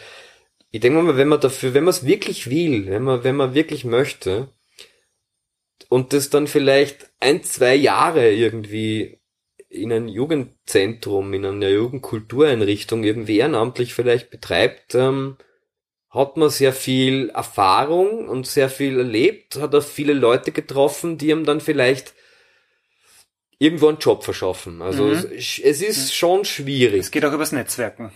ich 0.72 0.82
denke 0.82 1.00
mal, 1.00 1.16
wenn 1.16 1.28
man 1.28 1.40
dafür, 1.40 1.76
wenn 1.76 1.84
man 1.84 1.94
es 1.94 2.08
wirklich 2.08 2.50
will, 2.50 2.88
wenn 2.88 3.04
man, 3.04 3.24
wenn 3.24 3.36
man 3.36 3.54
wirklich 3.54 3.86
möchte 3.86 4.50
und 5.90 6.12
das 6.12 6.32
dann 6.32 6.48
vielleicht 6.48 7.12
ein, 7.20 7.44
zwei 7.44 7.76
Jahre 7.76 8.32
irgendwie 8.32 9.20
in 9.70 9.94
ein 9.94 10.08
Jugendzentrum, 10.08 11.36
in 11.36 11.46
einer 11.46 11.70
Jugendkultureinrichtung 11.70 13.04
irgendwie 13.04 13.38
ehrenamtlich 13.38 13.94
vielleicht 13.94 14.32
betreibt, 14.32 14.96
ähm, 14.96 15.38
hat 16.16 16.38
man 16.38 16.50
sehr 16.50 16.74
viel 16.74 17.30
Erfahrung 17.30 18.30
und 18.30 18.48
sehr 18.48 18.70
viel 18.70 18.98
erlebt, 18.98 19.58
hat 19.58 19.76
auch 19.76 19.84
viele 19.84 20.14
Leute 20.14 20.52
getroffen, 20.52 21.18
die 21.18 21.30
ihm 21.30 21.46
dann 21.46 21.60
vielleicht 21.60 22.14
irgendwo 23.60 23.90
einen 23.90 24.00
Job 24.00 24.24
verschaffen. 24.24 24.82
Also 24.82 25.04
mhm. 25.04 25.12
es, 25.12 25.60
es, 25.60 25.82
ist 25.82 26.06
mhm. 26.06 26.14
schon 26.14 26.46
schwierig. 26.46 27.02
Es 27.02 27.12
geht 27.12 27.26
auch 27.26 27.34
übers 27.34 27.52
Netzwerken. 27.52 28.12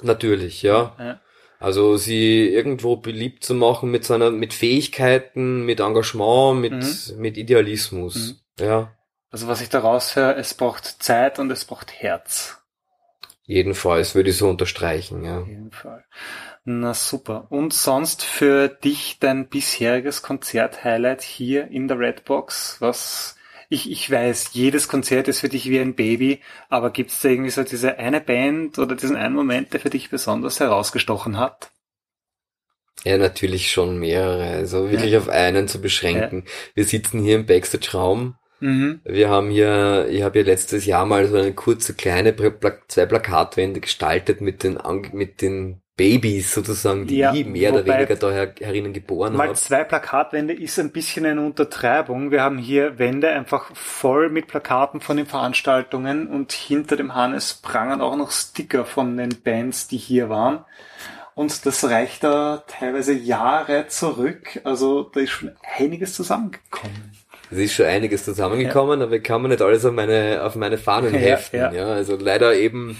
Natürlich, 0.00 0.62
ja. 0.62 0.96
ja. 0.98 1.20
Also 1.60 1.96
sie 1.96 2.48
irgendwo 2.48 2.96
beliebt 2.96 3.44
zu 3.44 3.54
machen 3.54 3.90
mit 3.90 4.04
seiner, 4.04 4.30
mit 4.30 4.52
Fähigkeiten, 4.54 5.64
mit 5.64 5.80
Engagement, 5.80 6.60
mit, 6.60 6.72
mhm. 6.72 7.20
mit 7.20 7.36
Idealismus. 7.36 8.40
Mhm. 8.58 8.64
Ja. 8.64 8.96
Also 9.30 9.46
was 9.46 9.60
ich 9.60 9.68
daraus 9.68 10.16
höre, 10.16 10.36
es 10.36 10.54
braucht 10.54 11.02
Zeit 11.02 11.38
und 11.38 11.50
es 11.50 11.64
braucht 11.64 11.92
Herz. 11.92 12.58
Jedenfalls 13.44 14.14
würde 14.14 14.30
ich 14.30 14.36
so 14.36 14.48
unterstreichen, 14.48 15.24
ja. 15.24 15.40
Auf 15.40 15.48
jeden 15.48 15.70
Fall. 15.72 16.04
Na 16.64 16.94
super. 16.94 17.46
Und 17.50 17.72
sonst 17.72 18.22
für 18.22 18.68
dich 18.68 19.18
dein 19.18 19.48
bisheriges 19.48 20.22
Konzert-Highlight 20.22 21.22
hier 21.22 21.68
in 21.68 21.88
der 21.88 21.98
Redbox? 21.98 22.76
Was 22.80 23.36
ich, 23.68 23.90
ich 23.90 24.10
weiß, 24.10 24.50
jedes 24.52 24.86
Konzert 24.86 25.28
ist 25.28 25.40
für 25.40 25.48
dich 25.48 25.68
wie 25.68 25.80
ein 25.80 25.94
Baby, 25.94 26.40
aber 26.68 26.90
gibt 26.90 27.10
es 27.10 27.20
da 27.20 27.30
irgendwie 27.30 27.50
so 27.50 27.64
diese 27.64 27.98
eine 27.98 28.20
Band 28.20 28.78
oder 28.78 28.94
diesen 28.94 29.16
einen 29.16 29.34
Moment, 29.34 29.72
der 29.72 29.80
für 29.80 29.90
dich 29.90 30.10
besonders 30.10 30.60
herausgestochen 30.60 31.38
hat? 31.38 31.72
Ja, 33.04 33.16
natürlich 33.16 33.72
schon 33.72 33.98
mehrere. 33.98 34.44
Also 34.50 34.90
wirklich 34.90 35.12
ja. 35.12 35.18
auf 35.18 35.28
einen 35.28 35.66
zu 35.66 35.80
beschränken. 35.80 36.44
Ja. 36.44 36.52
Wir 36.74 36.84
sitzen 36.84 37.22
hier 37.22 37.36
im 37.36 37.46
Backstage-Raum. 37.46 38.36
Mhm. 38.62 39.00
Wir 39.04 39.28
haben 39.28 39.50
hier, 39.50 40.06
ich 40.08 40.22
habe 40.22 40.38
hier 40.38 40.44
letztes 40.44 40.86
Jahr 40.86 41.04
mal 41.04 41.26
so 41.26 41.36
eine 41.36 41.52
kurze 41.52 41.94
kleine 41.94 42.34
zwei 42.86 43.06
Plakatwände 43.06 43.80
gestaltet 43.80 44.40
mit 44.40 44.62
den 44.62 44.78
mit 45.12 45.42
den 45.42 45.82
Babys 45.96 46.54
sozusagen, 46.54 47.06
die 47.08 47.18
ja, 47.18 47.34
ich 47.34 47.44
mehr 47.44 47.72
oder 47.72 47.84
weniger 47.84 48.14
da 48.14 48.30
her, 48.30 48.54
herinnen 48.60 48.92
geboren 48.92 49.36
habe. 49.36 49.48
Mal 49.48 49.56
zwei 49.56 49.82
Plakatwände 49.82 50.54
ist 50.54 50.78
ein 50.78 50.92
bisschen 50.92 51.26
eine 51.26 51.44
Untertreibung. 51.44 52.30
Wir 52.30 52.42
haben 52.42 52.56
hier 52.56 53.00
Wände 53.00 53.30
einfach 53.30 53.74
voll 53.74 54.30
mit 54.30 54.46
Plakaten 54.46 55.00
von 55.00 55.16
den 55.16 55.26
Veranstaltungen 55.26 56.28
und 56.28 56.52
hinter 56.52 56.96
dem 56.96 57.16
Hannes 57.16 57.54
prangen 57.54 58.00
auch 58.00 58.16
noch 58.16 58.30
Sticker 58.30 58.84
von 58.84 59.16
den 59.16 59.42
Bands, 59.42 59.88
die 59.88 59.98
hier 59.98 60.28
waren. 60.28 60.64
Und 61.34 61.66
das 61.66 61.84
reicht 61.84 62.24
da 62.24 62.62
teilweise 62.68 63.12
Jahre 63.12 63.88
zurück. 63.88 64.60
Also 64.64 65.02
da 65.02 65.20
ist 65.20 65.30
schon 65.30 65.52
einiges 65.76 66.14
zusammengekommen. 66.14 67.12
Es 67.52 67.58
ist 67.58 67.74
schon 67.74 67.86
einiges 67.86 68.24
zusammengekommen, 68.24 69.00
ja. 69.00 69.06
aber 69.06 69.16
ich 69.16 69.22
kann 69.22 69.42
mir 69.42 69.48
nicht 69.48 69.62
alles 69.62 69.84
auf 69.84 69.92
meine, 69.92 70.42
auf 70.42 70.56
meine 70.56 70.78
Fahnen 70.78 71.12
heften. 71.14 71.60
Ja, 71.60 71.72
ja. 71.72 71.86
also 71.86 72.16
leider 72.16 72.54
eben 72.54 72.98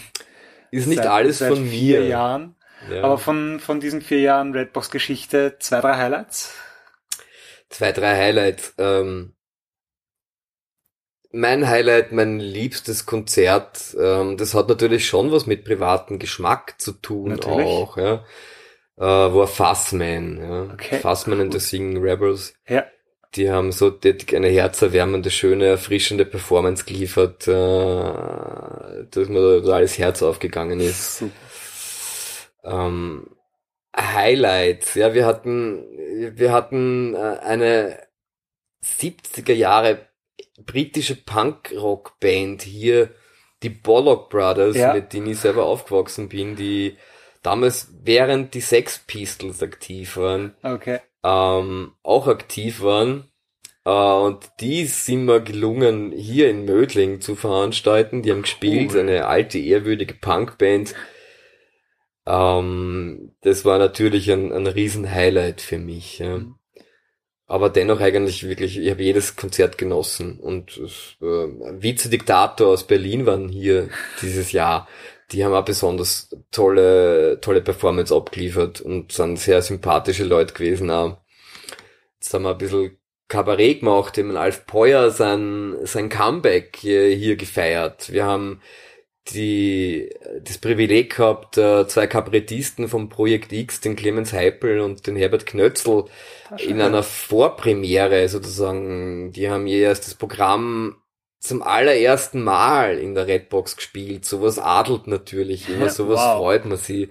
ist 0.70 0.86
nicht 0.86 0.98
seit, 0.98 1.08
alles 1.08 1.38
seit 1.38 1.52
von 1.52 1.68
mir. 1.68 2.04
Jahren 2.04 2.54
ja. 2.90 3.02
Aber 3.02 3.18
von, 3.18 3.60
von 3.60 3.80
diesen 3.80 4.02
vier 4.02 4.20
Jahren 4.20 4.52
Redbox-Geschichte 4.52 5.56
zwei, 5.58 5.80
drei 5.80 5.96
Highlights? 5.96 6.54
Zwei, 7.68 7.92
drei 7.92 8.16
Highlights. 8.16 8.74
Ähm, 8.78 9.34
mein 11.30 11.68
Highlight, 11.68 12.12
mein 12.12 12.38
liebstes 12.38 13.06
Konzert, 13.06 13.96
ähm, 13.98 14.36
das 14.36 14.54
hat 14.54 14.68
natürlich 14.68 15.06
schon 15.06 15.32
was 15.32 15.46
mit 15.46 15.64
privatem 15.64 16.18
Geschmack 16.18 16.80
zu 16.80 16.92
tun 16.92 17.30
natürlich. 17.30 17.66
auch, 17.66 17.96
ja. 17.96 18.24
Äh, 18.98 19.04
war 19.04 19.46
Fassman, 19.46 20.38
ja. 20.38 20.62
Okay. 20.74 20.98
Fassman 20.98 21.40
and 21.40 21.52
the 21.52 21.58
Singing 21.58 22.02
Rebels. 22.02 22.54
Ja. 22.68 22.84
Die 23.34 23.50
haben 23.50 23.72
so 23.72 23.98
eine 24.02 24.48
herzerwärmende, 24.48 25.30
schöne, 25.30 25.66
erfrischende 25.66 26.26
Performance 26.26 26.84
geliefert, 26.84 27.48
äh, 27.48 27.52
dass 29.10 29.28
mir 29.28 29.62
da 29.62 29.72
alles 29.72 29.96
Herz 29.98 30.22
aufgegangen 30.22 30.80
ist. 30.80 31.24
Ähm, 32.62 33.26
Highlights. 33.96 34.94
Ja, 34.94 35.14
wir 35.14 35.24
hatten, 35.24 35.82
wir 36.36 36.52
hatten 36.52 37.14
äh, 37.14 37.38
eine 37.42 37.98
70er 38.84 39.54
Jahre 39.54 40.08
britische 40.58 41.16
Punkrock-Band 41.16 42.62
hier, 42.62 43.10
die 43.62 43.70
Bollock 43.70 44.28
Brothers, 44.28 44.76
ja. 44.76 44.92
mit 44.92 45.12
denen 45.12 45.28
ich 45.28 45.38
selber 45.38 45.66
aufgewachsen 45.66 46.28
bin, 46.28 46.56
die 46.56 46.96
damals 47.42 47.88
während 48.02 48.54
die 48.54 48.60
Sex 48.60 48.98
Pistols 49.06 49.62
aktiv 49.62 50.16
waren, 50.16 50.54
okay. 50.62 51.00
Ähm, 51.24 51.92
auch 52.02 52.26
aktiv 52.26 52.82
waren. 52.82 53.30
Äh, 53.84 53.90
und 53.90 54.50
die 54.60 54.86
sind 54.86 55.24
mir 55.24 55.40
gelungen, 55.40 56.12
hier 56.12 56.50
in 56.50 56.64
Mödling 56.64 57.20
zu 57.20 57.36
veranstalten. 57.36 58.22
Die 58.22 58.30
haben 58.30 58.42
gespielt, 58.42 58.96
eine 58.96 59.26
alte, 59.26 59.58
ehrwürdige 59.58 60.14
Punkband 60.14 60.94
ähm, 62.26 63.32
das 63.40 63.64
war 63.64 63.78
natürlich 63.78 64.30
ein, 64.30 64.52
ein 64.52 64.66
Riesen-Highlight 64.66 65.60
für 65.60 65.78
mich. 65.78 66.18
Ja. 66.18 66.38
Mhm. 66.38 66.54
Aber 67.46 67.68
dennoch 67.68 68.00
eigentlich 68.00 68.44
wirklich, 68.48 68.78
ich 68.78 68.90
habe 68.90 69.02
jedes 69.02 69.36
Konzert 69.36 69.76
genossen. 69.76 70.38
Und 70.38 70.78
äh, 71.20 71.80
Vize-Diktator 71.80 72.68
aus 72.68 72.86
Berlin 72.86 73.26
waren 73.26 73.48
hier 73.48 73.90
dieses 74.22 74.52
Jahr. 74.52 74.88
Die 75.32 75.44
haben 75.44 75.54
auch 75.54 75.64
besonders 75.64 76.28
tolle, 76.50 77.40
tolle 77.40 77.62
Performance 77.62 78.14
abgeliefert 78.14 78.80
und 78.80 79.12
sind 79.12 79.38
sehr 79.38 79.62
sympathische 79.62 80.24
Leute 80.24 80.54
gewesen. 80.54 80.90
Auch. 80.90 81.18
Jetzt 82.20 82.34
haben 82.34 82.42
wir 82.42 82.50
ein 82.50 82.58
bisschen 82.58 82.98
Kabarett 83.28 83.80
gemacht, 83.80 84.16
dem 84.16 84.36
Alf 84.36 84.66
Peuer 84.66 85.10
sein, 85.10 85.76
sein 85.84 86.10
Comeback 86.10 86.76
hier, 86.78 87.06
hier 87.06 87.36
gefeiert. 87.36 88.12
Wir 88.12 88.26
haben 88.26 88.60
die, 89.28 90.10
das 90.42 90.58
Privileg 90.58 91.16
gehabt, 91.16 91.56
äh, 91.56 91.86
zwei 91.86 92.06
Kabarettisten 92.06 92.88
vom 92.88 93.08
Projekt 93.08 93.52
X, 93.52 93.80
den 93.80 93.96
Clemens 93.96 94.32
Heipel 94.32 94.80
und 94.80 95.06
den 95.06 95.16
Herbert 95.16 95.46
Knötzl, 95.46 96.04
in 96.58 96.80
einer 96.80 97.02
Vorpremiere 97.02 98.28
sozusagen, 98.28 99.32
die 99.32 99.48
haben 99.48 99.66
je 99.66 99.80
erst 99.80 100.06
das 100.06 100.14
Programm 100.14 100.96
zum 101.42 101.60
allerersten 101.60 102.40
Mal 102.42 102.98
in 102.98 103.16
der 103.16 103.26
Redbox 103.26 103.76
gespielt. 103.76 104.24
Sowas 104.24 104.60
adelt 104.60 105.08
natürlich 105.08 105.68
immer, 105.68 105.88
sowas 105.90 106.20
wow. 106.20 106.38
freut 106.38 106.64
man 106.66 106.78
sich. 106.78 107.08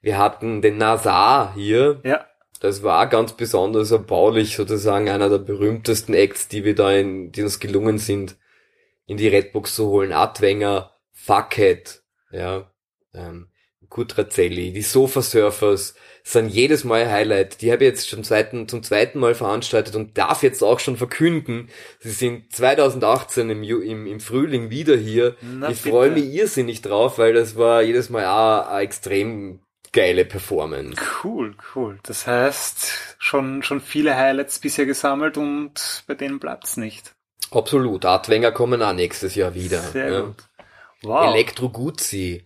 Wir 0.00 0.18
hatten 0.18 0.62
den 0.62 0.78
Nazar 0.78 1.54
hier. 1.54 2.00
Ja. 2.02 2.26
Das 2.58 2.82
war 2.82 3.06
ganz 3.06 3.34
besonders 3.34 3.92
erbaulich, 3.92 4.56
sozusagen 4.56 5.08
einer 5.08 5.28
der 5.28 5.38
berühmtesten 5.38 6.12
Acts, 6.12 6.48
die 6.48 6.64
wir 6.64 6.74
da 6.74 6.92
in, 6.92 7.30
die 7.30 7.42
uns 7.42 7.60
gelungen 7.60 7.98
sind, 7.98 8.36
in 9.06 9.16
die 9.16 9.28
Redbox 9.28 9.76
zu 9.76 9.86
holen. 9.88 10.12
Adwenger, 10.12 10.90
Fuckhead, 11.12 12.02
ja, 12.32 12.68
ähm, 13.14 13.48
Kutrazelli, 13.88 14.72
die 14.72 14.82
Sofa 14.82 15.22
Surfers 15.22 15.94
sind 16.24 16.48
jedes 16.48 16.84
Mal 16.84 17.10
Highlight. 17.10 17.60
Die 17.60 17.72
habe 17.72 17.84
ich 17.84 17.90
jetzt 17.90 18.08
schon 18.08 18.24
zweiten, 18.24 18.68
zum 18.68 18.82
zweiten 18.82 19.18
Mal 19.18 19.34
veranstaltet 19.34 19.96
und 19.96 20.16
darf 20.16 20.42
jetzt 20.42 20.62
auch 20.62 20.78
schon 20.78 20.96
verkünden, 20.96 21.68
sie 22.00 22.10
sind 22.10 22.54
2018 22.54 23.50
im, 23.50 23.62
im, 23.62 24.06
im 24.06 24.20
Frühling 24.20 24.70
wieder 24.70 24.96
hier. 24.96 25.36
Na, 25.40 25.70
ich 25.70 25.80
freue 25.80 26.10
mich 26.10 26.24
irrsinnig 26.24 26.82
drauf, 26.82 27.18
weil 27.18 27.32
das 27.34 27.56
war 27.56 27.82
jedes 27.82 28.10
Mal 28.10 28.26
auch 28.26 28.68
eine 28.68 28.82
extrem 28.82 29.60
geile 29.92 30.24
Performance. 30.24 31.00
Cool, 31.22 31.54
cool. 31.74 31.98
Das 32.02 32.26
heißt, 32.26 33.16
schon, 33.18 33.62
schon 33.62 33.80
viele 33.80 34.16
Highlights 34.16 34.58
bisher 34.58 34.86
gesammelt 34.86 35.36
und 35.36 36.04
bei 36.06 36.14
denen 36.14 36.38
bleibt's 36.38 36.76
nicht. 36.76 37.14
Absolut. 37.50 38.04
Artwenger 38.04 38.52
kommen 38.52 38.82
auch 38.82 38.94
nächstes 38.94 39.34
Jahr 39.34 39.54
wieder. 39.54 39.80
Sehr 39.80 40.10
ja. 40.10 40.20
gut. 40.22 40.36
Wow. 41.02 41.34
Elektro 41.34 41.68
Guzzi. 41.68 42.44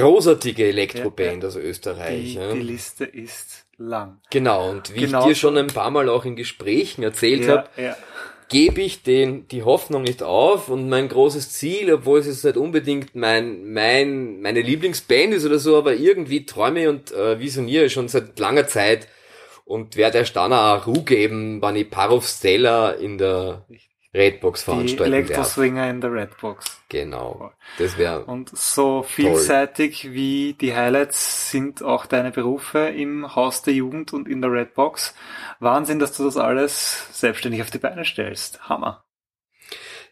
Großartige 0.00 0.66
Elektroband 0.66 1.42
ja, 1.42 1.48
aus 1.48 1.56
Österreich. 1.56 2.24
Die, 2.24 2.34
ja. 2.34 2.52
die, 2.52 2.60
Liste 2.60 3.04
ist 3.04 3.66
lang. 3.78 4.20
Genau, 4.30 4.70
und 4.70 4.94
wie 4.94 5.00
genau. 5.00 5.20
ich 5.20 5.26
dir 5.26 5.34
schon 5.34 5.56
ein 5.56 5.68
paar 5.68 5.90
Mal 5.90 6.08
auch 6.08 6.24
in 6.24 6.36
Gesprächen 6.36 7.02
erzählt 7.02 7.44
ja, 7.44 7.56
habe, 7.56 7.96
gebe 8.48 8.80
ich 8.80 9.02
den 9.02 9.48
die 9.48 9.62
Hoffnung 9.62 10.02
nicht 10.02 10.22
auf 10.22 10.68
und 10.68 10.88
mein 10.88 11.08
großes 11.08 11.50
Ziel, 11.52 11.92
obwohl 11.92 12.20
es 12.20 12.26
jetzt 12.26 12.44
nicht 12.44 12.56
unbedingt 12.56 13.14
mein, 13.14 13.72
mein, 13.72 14.40
meine 14.40 14.60
Lieblingsband 14.60 15.34
ist 15.34 15.46
oder 15.46 15.58
so, 15.58 15.76
aber 15.76 15.94
irgendwie 15.94 16.46
träume 16.46 16.88
und 16.88 17.12
äh, 17.12 17.40
visioniere 17.40 17.90
schon 17.90 18.08
seit 18.08 18.38
langer 18.38 18.66
Zeit 18.66 19.08
und 19.64 19.96
werde 19.96 20.18
erst 20.18 20.36
dann 20.36 20.52
auch 20.52 20.86
Ruhe 20.86 21.02
geben, 21.02 21.60
wenn 21.60 21.76
ich 21.76 21.90
Parov 21.90 22.26
Stella 22.26 22.90
in 22.92 23.18
der 23.18 23.64
Redbox 24.16 24.62
veranstalten 24.62 25.12
Die 25.12 25.16
Elektroswinger 25.18 25.90
in 25.90 26.00
der 26.00 26.12
Redbox. 26.12 26.82
Genau. 26.88 27.52
Das 27.78 27.98
wäre 27.98 28.24
Und 28.24 28.56
so 28.56 29.02
vielseitig 29.02 30.02
toll. 30.02 30.12
wie 30.12 30.54
die 30.54 30.74
Highlights 30.74 31.50
sind 31.50 31.82
auch 31.82 32.06
deine 32.06 32.30
Berufe 32.30 32.78
im 32.78 33.34
Haus 33.36 33.62
der 33.62 33.74
Jugend 33.74 34.12
und 34.12 34.26
in 34.26 34.40
der 34.40 34.52
Redbox. 34.52 35.14
Wahnsinn, 35.60 35.98
dass 35.98 36.16
du 36.16 36.24
das 36.24 36.36
alles 36.36 37.08
selbstständig 37.12 37.60
auf 37.60 37.70
die 37.70 37.78
Beine 37.78 38.04
stellst. 38.04 38.68
Hammer. 38.68 39.04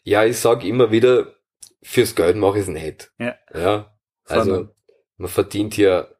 Ja, 0.03 0.25
ich 0.25 0.39
sag 0.39 0.65
immer 0.65 0.91
wieder, 0.91 1.35
fürs 1.83 2.15
Geld 2.15 2.37
mache 2.37 2.59
ich 2.59 2.65
es 2.65 2.69
nicht. 2.69 3.13
Ja. 3.19 3.35
Ja. 3.55 3.95
Also, 4.27 4.69
man 5.17 5.29
verdient 5.29 5.75
hier 5.75 6.15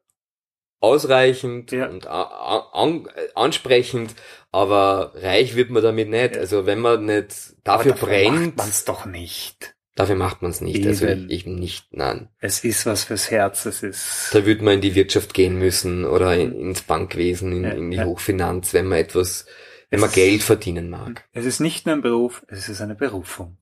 ausreichend 0.85 1.71
ja. 1.71 1.87
und 1.87 2.07
an, 2.07 3.07
ansprechend, 3.33 4.15
aber 4.51 5.13
reich 5.15 5.55
wird 5.55 5.69
man 5.69 5.83
damit 5.83 6.09
nicht. 6.09 6.35
Ja. 6.35 6.41
Also 6.41 6.65
wenn 6.65 6.79
man 6.79 7.05
nicht 7.05 7.55
dafür, 7.63 7.91
dafür 7.91 8.07
brennt. 8.07 8.57
Macht 8.57 8.67
man's 8.67 8.85
doch 8.85 9.05
nicht. 9.05 9.75
Dafür 9.95 10.15
macht 10.15 10.41
man 10.41 10.51
es 10.51 10.61
nicht. 10.61 10.77
Eben. 10.77 10.87
Also 10.87 11.07
eben 11.07 11.55
nicht, 11.55 11.87
nein. 11.91 12.29
Es 12.39 12.63
ist 12.63 12.85
was 12.85 13.05
fürs 13.05 13.31
Herz, 13.31 13.65
es 13.65 13.81
ist. 13.81 14.29
Da 14.33 14.45
würde 14.45 14.63
man 14.63 14.75
in 14.75 14.81
die 14.81 14.95
Wirtschaft 14.95 15.33
gehen 15.33 15.57
müssen 15.57 16.05
oder 16.05 16.35
in, 16.35 16.53
ins 16.53 16.81
Bankwesen, 16.81 17.51
in, 17.53 17.63
ja, 17.63 17.71
in 17.71 17.91
die 17.91 18.01
Hochfinanz, 18.01 18.73
wenn 18.73 18.87
man 18.87 18.99
etwas, 18.99 19.45
wenn 19.89 19.99
es 19.99 20.05
man 20.05 20.11
Geld 20.11 20.43
verdienen 20.43 20.89
mag. 20.89 21.25
Es 21.31 21.45
ist 21.45 21.61
nicht 21.61 21.85
nur 21.85 21.95
ein 21.95 22.01
Beruf, 22.01 22.45
es 22.49 22.67
ist 22.67 22.81
eine 22.81 22.95
Berufung. 22.95 23.57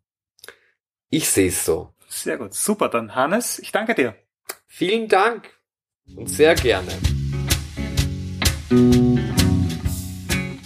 Ich 1.10 1.30
sehe 1.30 1.50
es 1.50 1.64
so. 1.64 1.94
Sehr 2.08 2.38
gut. 2.38 2.56
Super, 2.56 2.90
dann 2.90 3.14
Hannes, 3.14 3.60
ich 3.60 3.72
danke 3.72 3.94
dir. 3.94 4.16
Vielen 4.66 5.08
Dank. 5.08 5.50
Und 6.16 6.30
sehr 6.30 6.56
gerne. 6.56 6.92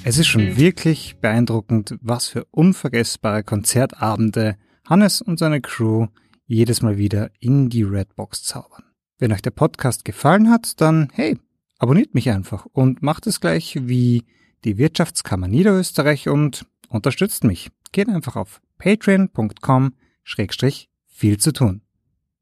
Es 0.04 0.18
ist 0.18 0.28
schon 0.28 0.58
wirklich 0.58 1.18
beeindruckend, 1.20 1.98
was 2.02 2.28
für 2.28 2.46
unvergessbare 2.52 3.44
Konzertabende 3.44 4.58
Hannes 4.86 5.22
und 5.22 5.38
seine 5.38 5.62
Crew 5.62 6.08
jedes 6.46 6.82
Mal 6.82 6.98
wieder 6.98 7.30
in 7.40 7.70
die 7.70 7.84
Redbox 7.84 8.44
zaubern. 8.44 8.84
Wenn 9.20 9.34
euch 9.34 9.42
der 9.42 9.52
Podcast 9.52 10.06
gefallen 10.06 10.50
hat, 10.50 10.80
dann 10.80 11.10
hey, 11.14 11.38
abonniert 11.78 12.14
mich 12.14 12.30
einfach 12.30 12.66
und 12.72 13.02
macht 13.02 13.28
es 13.28 13.42
gleich 13.42 13.78
wie 13.82 14.24
die 14.64 14.78
Wirtschaftskammer 14.78 15.48
Niederösterreich 15.48 16.30
und 16.30 16.66
unterstützt 16.88 17.44
mich. 17.44 17.70
Geht 17.92 18.10
einfach 18.10 18.36
auf 18.36 18.62
patreon.com 18.78 19.94
schrägstrich 20.24 20.90
viel 21.08 21.38
zu 21.38 21.52
tun. 21.52 21.82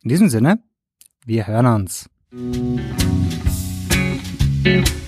In 0.03 0.09
diesem 0.09 0.29
Sinne, 0.29 0.59
wir 1.25 1.47
hören 1.47 1.65
uns. 1.65 2.09
Thank 2.36 2.79
you. 4.65 5.04